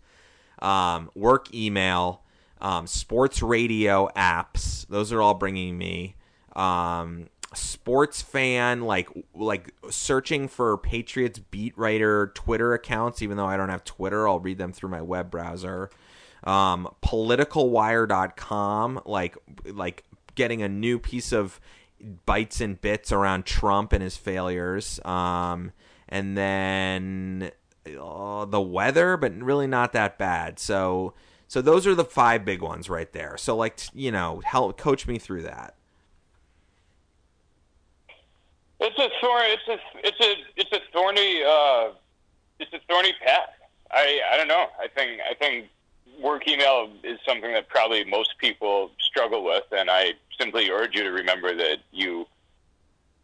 [0.60, 2.22] um, work email
[2.60, 6.16] um, sports radio apps those are all bringing me
[6.56, 13.56] um, sports fan like like searching for patriots beat writer twitter accounts even though i
[13.56, 15.90] don't have twitter i'll read them through my web browser
[16.44, 19.36] um, politicalwire.com like
[19.66, 20.04] like
[20.34, 21.60] getting a new piece of
[22.24, 25.72] bites and bits around Trump and his failures um,
[26.08, 27.50] and then
[28.00, 31.14] uh, the weather but really not that bad so
[31.48, 35.06] so those are the five big ones right there so like you know help coach
[35.06, 35.74] me through that
[38.80, 39.42] It's a thorn.
[39.44, 41.90] It's a it's a it's a thorny uh,
[42.58, 43.50] it's a thorny path.
[43.90, 44.68] I I don't know.
[44.80, 45.68] I think I think
[46.20, 51.02] work email is something that probably most people struggle with, and I simply urge you
[51.04, 52.26] to remember that you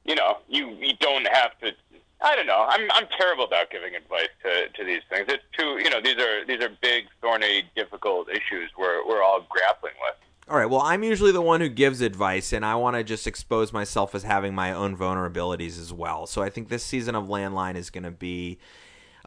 [0.05, 1.73] you know you you don't have to.
[2.21, 2.67] I don't know.
[2.69, 5.27] I'm I'm terrible about giving advice to, to these things.
[5.29, 9.47] It's too you know these are these are big, thorny, difficult issues we're we're all
[9.49, 10.15] grappling with.
[10.49, 10.71] All right.
[10.71, 14.15] Well, I'm usually the one who gives advice, and I want to just expose myself
[14.15, 16.27] as having my own vulnerabilities as well.
[16.27, 18.59] So I think this season of Landline is going to be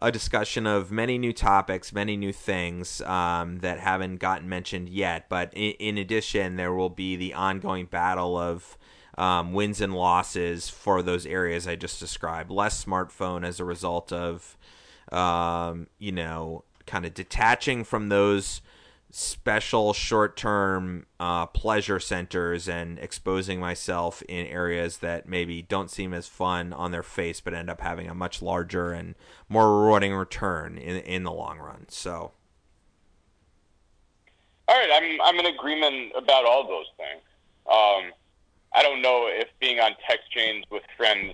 [0.01, 5.27] a discussion of many new topics, many new things um, that haven't gotten mentioned yet.
[5.29, 8.77] But in, in addition, there will be the ongoing battle of
[9.17, 12.49] um, wins and losses for those areas I just described.
[12.49, 14.57] Less smartphone as a result of,
[15.11, 18.61] um, you know, kind of detaching from those
[19.11, 26.27] special short-term uh, pleasure centers and exposing myself in areas that maybe don't seem as
[26.27, 29.15] fun on their face, but end up having a much larger and
[29.47, 31.85] more rewarding return in in the long run.
[31.89, 32.31] So,
[34.67, 37.23] All right, I'm I'm in agreement about all those things.
[37.65, 38.11] Um,
[38.73, 41.33] I don't know if being on text chains with friends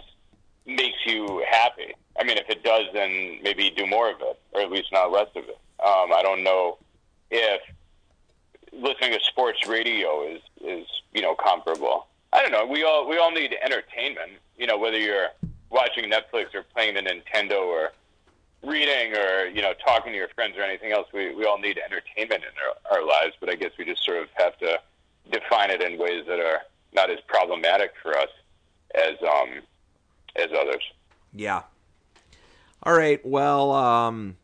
[0.65, 1.93] makes you happy.
[2.17, 5.11] I mean, if it does, then maybe do more of it, or at least not
[5.11, 5.59] less of it.
[5.85, 6.77] Um, I don't know
[7.31, 7.61] if
[8.71, 12.07] listening to sports radio is is you know comparable.
[12.33, 12.65] I don't know.
[12.65, 14.31] We all we all need entertainment.
[14.57, 15.29] You know, whether you're
[15.69, 17.91] watching Netflix or playing the Nintendo or
[18.63, 21.07] reading or you know talking to your friends or anything else.
[21.13, 24.17] We we all need entertainment in our, our lives, but I guess we just sort
[24.17, 24.79] of have to
[25.31, 26.61] define it in ways that are
[26.93, 28.29] not as problematic for us
[28.95, 29.61] as um
[30.35, 30.83] as others.
[31.33, 31.63] yeah.
[32.83, 33.25] All right.
[33.25, 34.37] Well, um,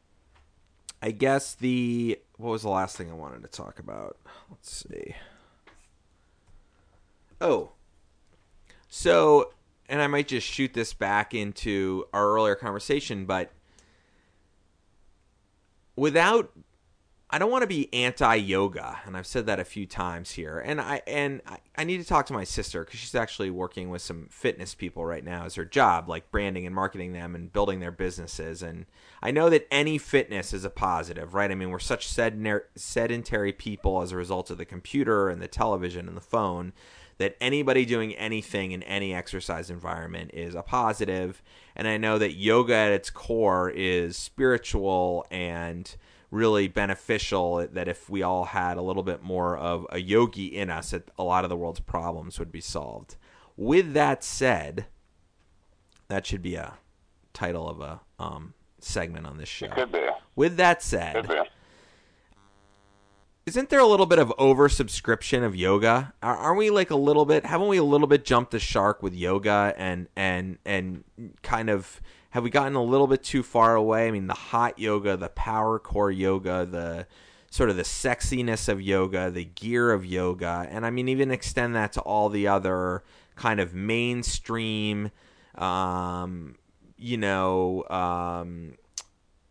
[1.01, 4.17] I guess the what was the last thing I wanted to talk about?
[4.49, 5.15] Let's see.
[7.39, 7.71] Oh,
[8.87, 9.53] so
[9.87, 13.51] and I might just shoot this back into our earlier conversation, but
[15.95, 16.51] without
[17.33, 20.59] I don't want to be anti yoga, and I've said that a few times here.
[20.59, 23.89] And I and I, I need to talk to my sister because she's actually working
[23.89, 27.53] with some fitness people right now as her job, like branding and marketing them and
[27.53, 28.61] building their businesses.
[28.61, 28.85] And
[29.23, 31.49] I know that any fitness is a positive, right?
[31.49, 35.47] I mean, we're such sedentary, sedentary people as a result of the computer and the
[35.47, 36.73] television and the phone
[37.17, 41.41] that anybody doing anything in any exercise environment is a positive.
[41.77, 45.95] And I know that yoga at its core is spiritual and
[46.31, 50.69] really beneficial that if we all had a little bit more of a yogi in
[50.69, 53.17] us that a lot of the world's problems would be solved
[53.57, 54.85] with that said
[56.07, 56.73] that should be a
[57.33, 60.07] title of a um, segment on this show Could be.
[60.35, 61.27] with that said
[63.45, 66.13] isn't there a little bit of oversubscription of yoga?
[66.21, 67.43] Are, are we like a little bit?
[67.43, 71.03] Haven't we a little bit jumped the shark with yoga and and and
[71.41, 72.01] kind of
[72.31, 74.07] have we gotten a little bit too far away?
[74.07, 77.07] I mean, the hot yoga, the power core yoga, the
[77.51, 81.75] sort of the sexiness of yoga, the gear of yoga, and I mean, even extend
[81.75, 83.03] that to all the other
[83.35, 85.11] kind of mainstream,
[85.55, 86.55] um,
[86.97, 88.75] you know, um,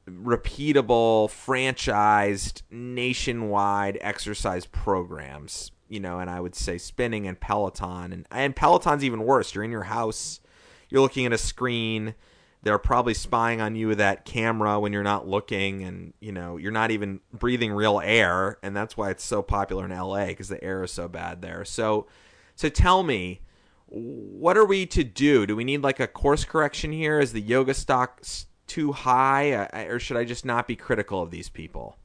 [0.09, 5.71] repeatable, franchised, nationwide exercise programs.
[5.87, 9.55] You know, and I would say spinning and Peloton, and and Peloton's even worse.
[9.55, 10.41] You're in your house,
[10.89, 12.15] you're looking at a screen
[12.63, 16.57] they're probably spying on you with that camera when you're not looking and you know
[16.57, 20.49] you're not even breathing real air and that's why it's so popular in LA because
[20.49, 21.65] the air is so bad there.
[21.65, 22.07] So
[22.55, 23.41] so tell me
[23.87, 25.47] what are we to do?
[25.47, 27.19] Do we need like a course correction here?
[27.19, 28.23] Is the yoga stock
[28.69, 29.51] too high?
[29.89, 31.97] Or should I just not be critical of these people?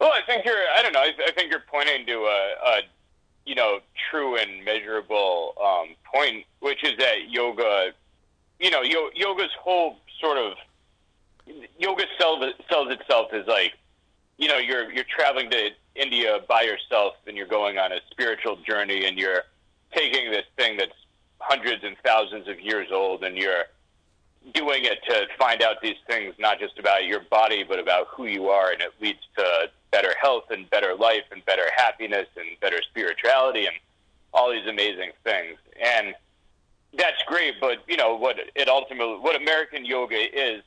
[0.00, 2.80] Well I think you're I don't know I, think you're pointing to a, a
[3.46, 3.78] you know
[4.10, 7.92] true and measurable um, point which is that yoga
[8.64, 10.54] you know, yoga's whole sort of
[11.78, 13.74] yoga sells, sells itself as like,
[14.38, 18.56] you know, you're you're traveling to India by yourself and you're going on a spiritual
[18.66, 19.42] journey and you're
[19.94, 20.96] taking this thing that's
[21.40, 23.64] hundreds and thousands of years old and you're
[24.54, 28.24] doing it to find out these things not just about your body but about who
[28.24, 28.72] you are.
[28.72, 33.66] And it leads to better health and better life and better happiness and better spirituality
[33.66, 33.76] and
[34.32, 35.58] all these amazing things.
[35.80, 36.14] And
[36.96, 40.62] that's great, but you know what it ultimately what American yoga is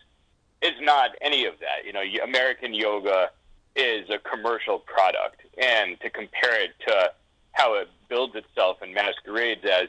[0.62, 1.86] is not any of that.
[1.86, 3.30] You know, American yoga
[3.76, 7.12] is a commercial product, and to compare it to
[7.52, 9.88] how it builds itself and masquerades as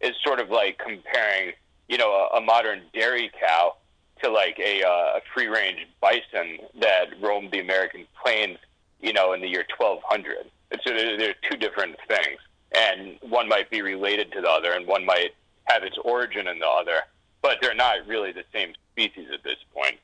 [0.00, 1.52] is sort of like comparing
[1.88, 3.74] you know a, a modern dairy cow
[4.22, 8.58] to like a, uh, free range bison that roamed the American plains,
[9.00, 10.36] you know, in the year 1200.
[10.70, 12.38] And so they're, they're two different things,
[12.76, 15.30] and one might be related to the other, and one might
[15.70, 17.00] have its origin in the other,
[17.42, 19.96] but they're not really the same species at this point.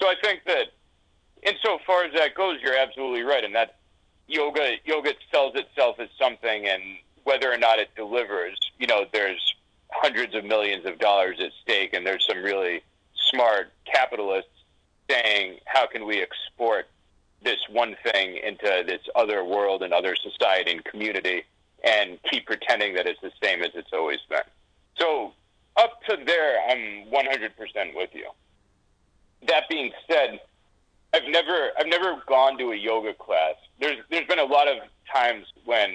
[0.00, 0.66] So I think that,
[1.42, 3.76] insofar as that goes, you're absolutely right, and that
[4.26, 6.82] yoga yoga sells itself as something, and
[7.24, 9.54] whether or not it delivers, you know, there's
[9.90, 12.82] hundreds of millions of dollars at stake, and there's some really
[13.30, 14.50] smart capitalists
[15.10, 16.86] saying, how can we export
[17.42, 21.44] this one thing into this other world and other society and community
[21.84, 24.40] and keep pretending that it's the same as it's always been.
[24.98, 25.32] So
[25.76, 28.28] up to there, I'm 100% with you.
[29.46, 30.40] That being said,
[31.14, 33.54] I've never I've never gone to a yoga class.
[33.80, 34.78] There's there's been a lot of
[35.10, 35.90] times when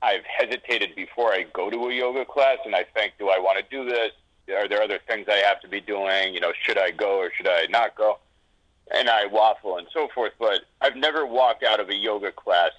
[0.00, 3.58] I've hesitated before I go to a yoga class, and I think, do I want
[3.58, 4.12] to do this?
[4.54, 6.34] Are there other things I have to be doing?
[6.34, 8.18] You know, should I go or should I not go?
[8.94, 10.32] And I waffle and so forth.
[10.38, 12.70] But I've never walked out of a yoga class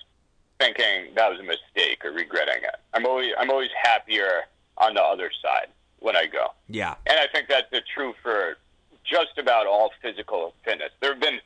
[0.60, 2.76] thinking that was a mistake or regretting it.
[2.93, 4.43] I'm always I'm always happier
[4.77, 5.68] on the other side
[5.99, 6.47] when I go.
[6.68, 6.95] Yeah.
[7.06, 8.57] And I think that's true for
[9.03, 10.91] just about all physical fitness.
[10.99, 11.39] There have been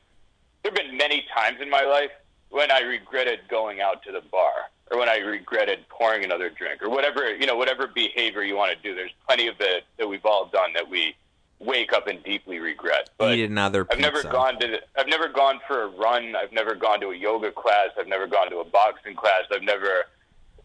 [0.64, 2.12] there have been many times in my life
[2.50, 6.82] when I regretted going out to the bar or when I regretted pouring another drink
[6.82, 8.96] or whatever, you know, whatever behavior you want to do.
[8.96, 11.16] There's plenty of it that we've all done that we
[11.60, 13.10] wake up and deeply regret.
[13.18, 14.08] But Eat another pizza.
[14.08, 16.36] I've never gone to The, I've never gone for a run.
[16.36, 17.90] I've never gone to a yoga class.
[18.00, 19.44] I've never gone to a boxing class.
[19.52, 20.06] I've never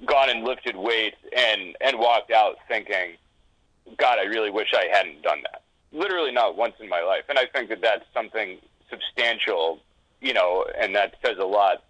[0.07, 3.17] gone and lifted weights and and walked out thinking,
[3.99, 5.63] God, I really wish I hadn't done that.
[5.93, 8.59] Literally not once in my life, and I think that that's something
[8.91, 9.81] substantial,
[10.21, 11.85] you know, and that says a lot.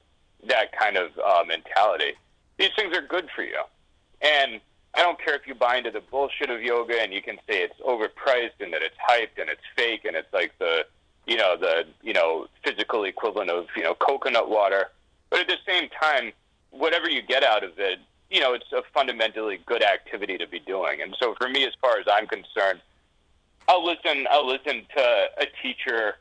[0.47, 2.12] That kind of uh, mentality.
[2.59, 3.62] These things are good for you,
[4.20, 4.60] and
[4.94, 7.62] I don't care if you buy into the bullshit of yoga and you can say
[7.62, 10.86] it's overpriced and that it's hyped and it's fake and it's like the
[11.26, 14.86] you know the you know physical equivalent of you know coconut water.
[15.31, 16.32] But at the same time,
[16.76, 17.98] whatever you get out of it,
[18.30, 21.01] you know, it's a fundamentally good activity to be doing.
[21.01, 22.80] And so for me, as far as I'm concerned,
[23.68, 24.26] I'll listen.
[24.30, 26.16] I'll listen to a teacher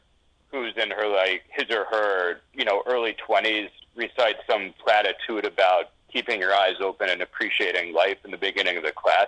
[0.50, 5.90] who's in her like his or her you know early twenties recite some platitude about
[6.12, 9.28] keeping your eyes open and appreciating life in the beginning of the class,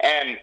[0.00, 0.38] and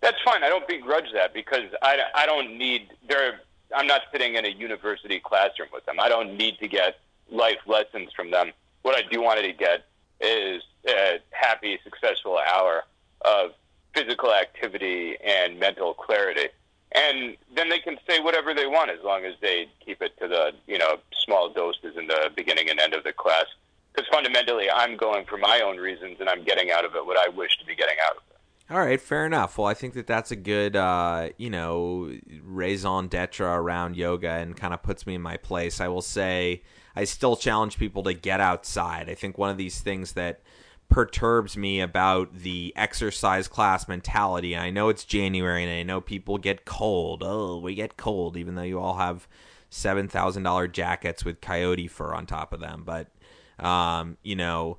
[0.00, 0.42] that's fine.
[0.42, 3.40] I don't begrudge that because I, I don't need there.
[3.74, 6.00] I'm not sitting in a university classroom with them.
[6.00, 6.98] I don't need to get
[7.30, 8.52] life lessons from them
[8.84, 9.86] what I do want to get
[10.20, 12.84] is a happy, successful hour
[13.22, 13.52] of
[13.94, 16.48] physical activity and mental clarity.
[16.92, 20.28] And then they can say whatever they want as long as they keep it to
[20.28, 23.46] the, you know, small doses in the beginning and end of the class.
[23.92, 27.16] Because fundamentally, I'm going for my own reasons and I'm getting out of it what
[27.16, 28.36] I wish to be getting out of it.
[28.70, 29.56] All right, fair enough.
[29.56, 32.12] Well, I think that that's a good, uh, you know,
[32.42, 35.80] raison d'etre around yoga and kind of puts me in my place.
[35.80, 36.62] I will say
[36.96, 39.08] I still challenge people to get outside.
[39.08, 40.40] I think one of these things that
[40.88, 44.56] perturbs me about the exercise class mentality.
[44.56, 47.22] I know it's January and I know people get cold.
[47.24, 49.26] Oh, we get cold, even though you all have
[49.70, 52.84] seven thousand dollar jackets with coyote fur on top of them.
[52.84, 53.08] But
[53.58, 54.78] um, you know,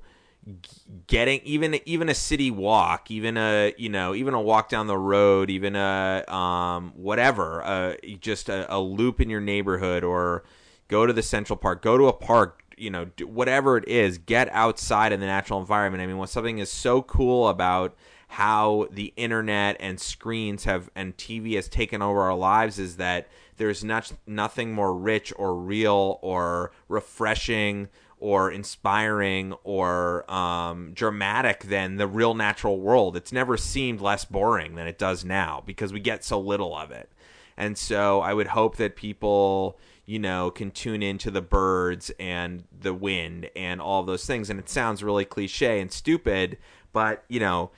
[1.06, 4.98] getting even even a city walk, even a you know even a walk down the
[4.98, 10.44] road, even a um, whatever, uh, just a, a loop in your neighborhood, or
[10.88, 14.48] go to the Central Park, go to a park, you know, whatever it is, get
[14.52, 16.02] outside in the natural environment.
[16.02, 17.96] I mean, what something is so cool about
[18.28, 23.28] how the internet and screens have and TV has taken over our lives is that
[23.56, 27.88] there's not nothing more rich or real or refreshing
[28.18, 33.16] or inspiring or um, dramatic than the real natural world.
[33.16, 36.90] It's never seemed less boring than it does now because we get so little of
[36.90, 37.10] it.
[37.56, 42.64] And so I would hope that people, you know, can tune into the birds and
[42.72, 44.48] the wind and all those things.
[44.48, 46.58] And it sounds really cliche and stupid,
[46.92, 47.72] but, you know,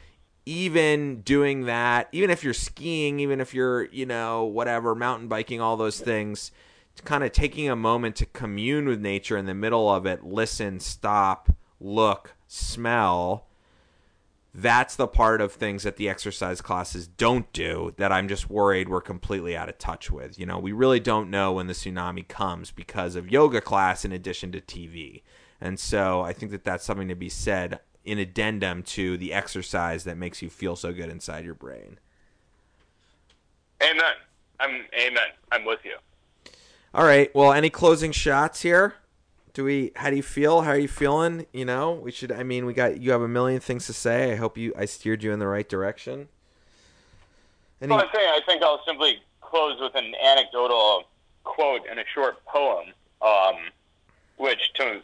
[0.45, 5.61] even doing that, even if you're skiing, even if you're, you know, whatever, mountain biking,
[5.61, 6.53] all those things,
[7.05, 10.81] kind of taking a moment to commune with nature in the middle of it, listen,
[10.81, 11.51] stop,
[11.81, 13.48] look, smell.
[14.61, 18.89] That's the part of things that the exercise classes don't do that I'm just worried
[18.89, 20.37] we're completely out of touch with.
[20.37, 24.11] You know, we really don't know when the tsunami comes because of yoga class in
[24.11, 25.23] addition to TV.
[25.61, 30.03] And so I think that that's something to be said in addendum to the exercise
[30.03, 32.01] that makes you feel so good inside your brain.
[33.81, 34.15] Amen.
[34.59, 35.29] I'm amen.
[35.53, 35.99] I'm with you.
[36.93, 37.33] All right.
[37.33, 38.95] Well, any closing shots here?
[39.59, 39.91] Do we?
[39.97, 40.61] How do you feel?
[40.61, 41.45] How are you feeling?
[41.53, 42.31] You know, we should.
[42.31, 44.31] I mean, we got you have a million things to say.
[44.31, 44.73] I hope you.
[44.79, 46.29] I steered you in the right direction.
[47.83, 47.91] Any...
[47.91, 51.09] Well, I think I think I'll simply close with an anecdotal
[51.43, 53.57] quote in a short poem, um,
[54.37, 55.03] which to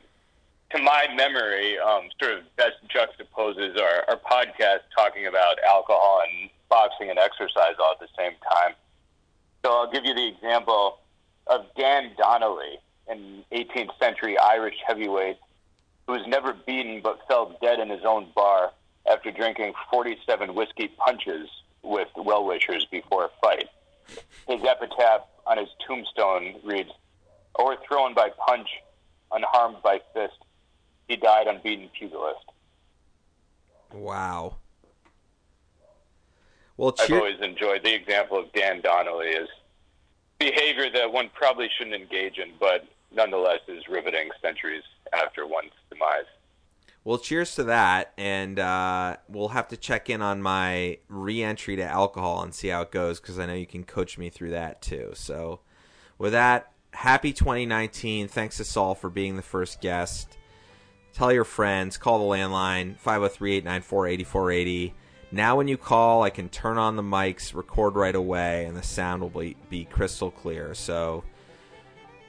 [0.70, 6.48] to my memory um, sort of best juxtaposes our, our podcast talking about alcohol and
[6.68, 8.74] boxing and exercise all at the same time.
[9.64, 11.00] So I'll give you the example
[11.48, 12.78] of Dan Donnelly,
[13.08, 15.36] an 18th century Irish heavyweight
[16.06, 18.72] who was never beaten but fell dead in his own bar
[19.10, 21.48] after drinking 47 whiskey punches
[21.82, 23.68] with well wishers before a fight.
[24.48, 26.90] His epitaph on his tombstone reads,
[27.58, 28.68] Overthrown by punch,
[29.32, 30.38] unharmed by fist,
[31.08, 32.44] he died unbeaten pugilist.
[33.92, 34.56] Wow.
[36.76, 39.48] Well, cheer- I've always enjoyed the example of Dan Donnelly as
[40.38, 44.82] behavior that one probably shouldn't engage in, but nonetheless is riveting centuries
[45.12, 46.24] after one's demise.
[47.04, 51.84] Well, cheers to that, and uh, we'll have to check in on my re-entry to
[51.84, 54.80] alcohol and see how it goes because I know you can coach me through that
[54.80, 55.10] too.
[55.14, 55.60] So,
[56.16, 58.28] with that, happy 2019!
[58.28, 60.38] Thanks to Saul for being the first guest.
[61.12, 61.98] Tell your friends.
[61.98, 64.92] Call the landline 503-894-8480.
[65.30, 68.82] Now, when you call, I can turn on the mics, record right away, and the
[68.82, 70.74] sound will be, be crystal clear.
[70.74, 71.22] So,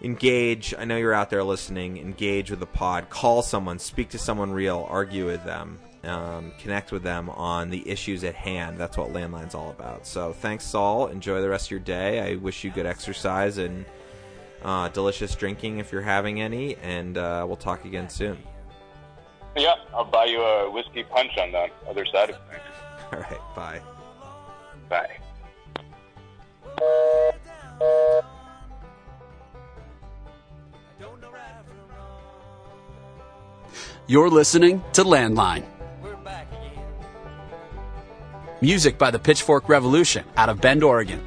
[0.02, 0.74] engage.
[0.78, 1.98] I know you're out there listening.
[1.98, 3.10] Engage with the pod.
[3.10, 3.80] Call someone.
[3.80, 4.88] Speak to someone real.
[4.90, 5.80] Argue with them.
[6.04, 8.78] Um, connect with them on the issues at hand.
[8.78, 10.06] That's what Landline's all about.
[10.06, 11.08] So, thanks, Saul.
[11.08, 12.20] Enjoy the rest of your day.
[12.32, 13.86] I wish you good exercise and
[14.64, 16.76] uh, delicious drinking if you're having any.
[16.78, 18.38] And uh, we'll talk again soon.
[19.56, 22.62] Yeah, I'll buy you a whiskey punch on the other side of things.
[23.14, 23.56] All right.
[23.56, 23.82] Bye.
[24.90, 25.18] Bye.
[34.08, 35.66] You're listening to Landline.
[38.62, 41.26] Music by the Pitchfork Revolution out of Bend, Oregon.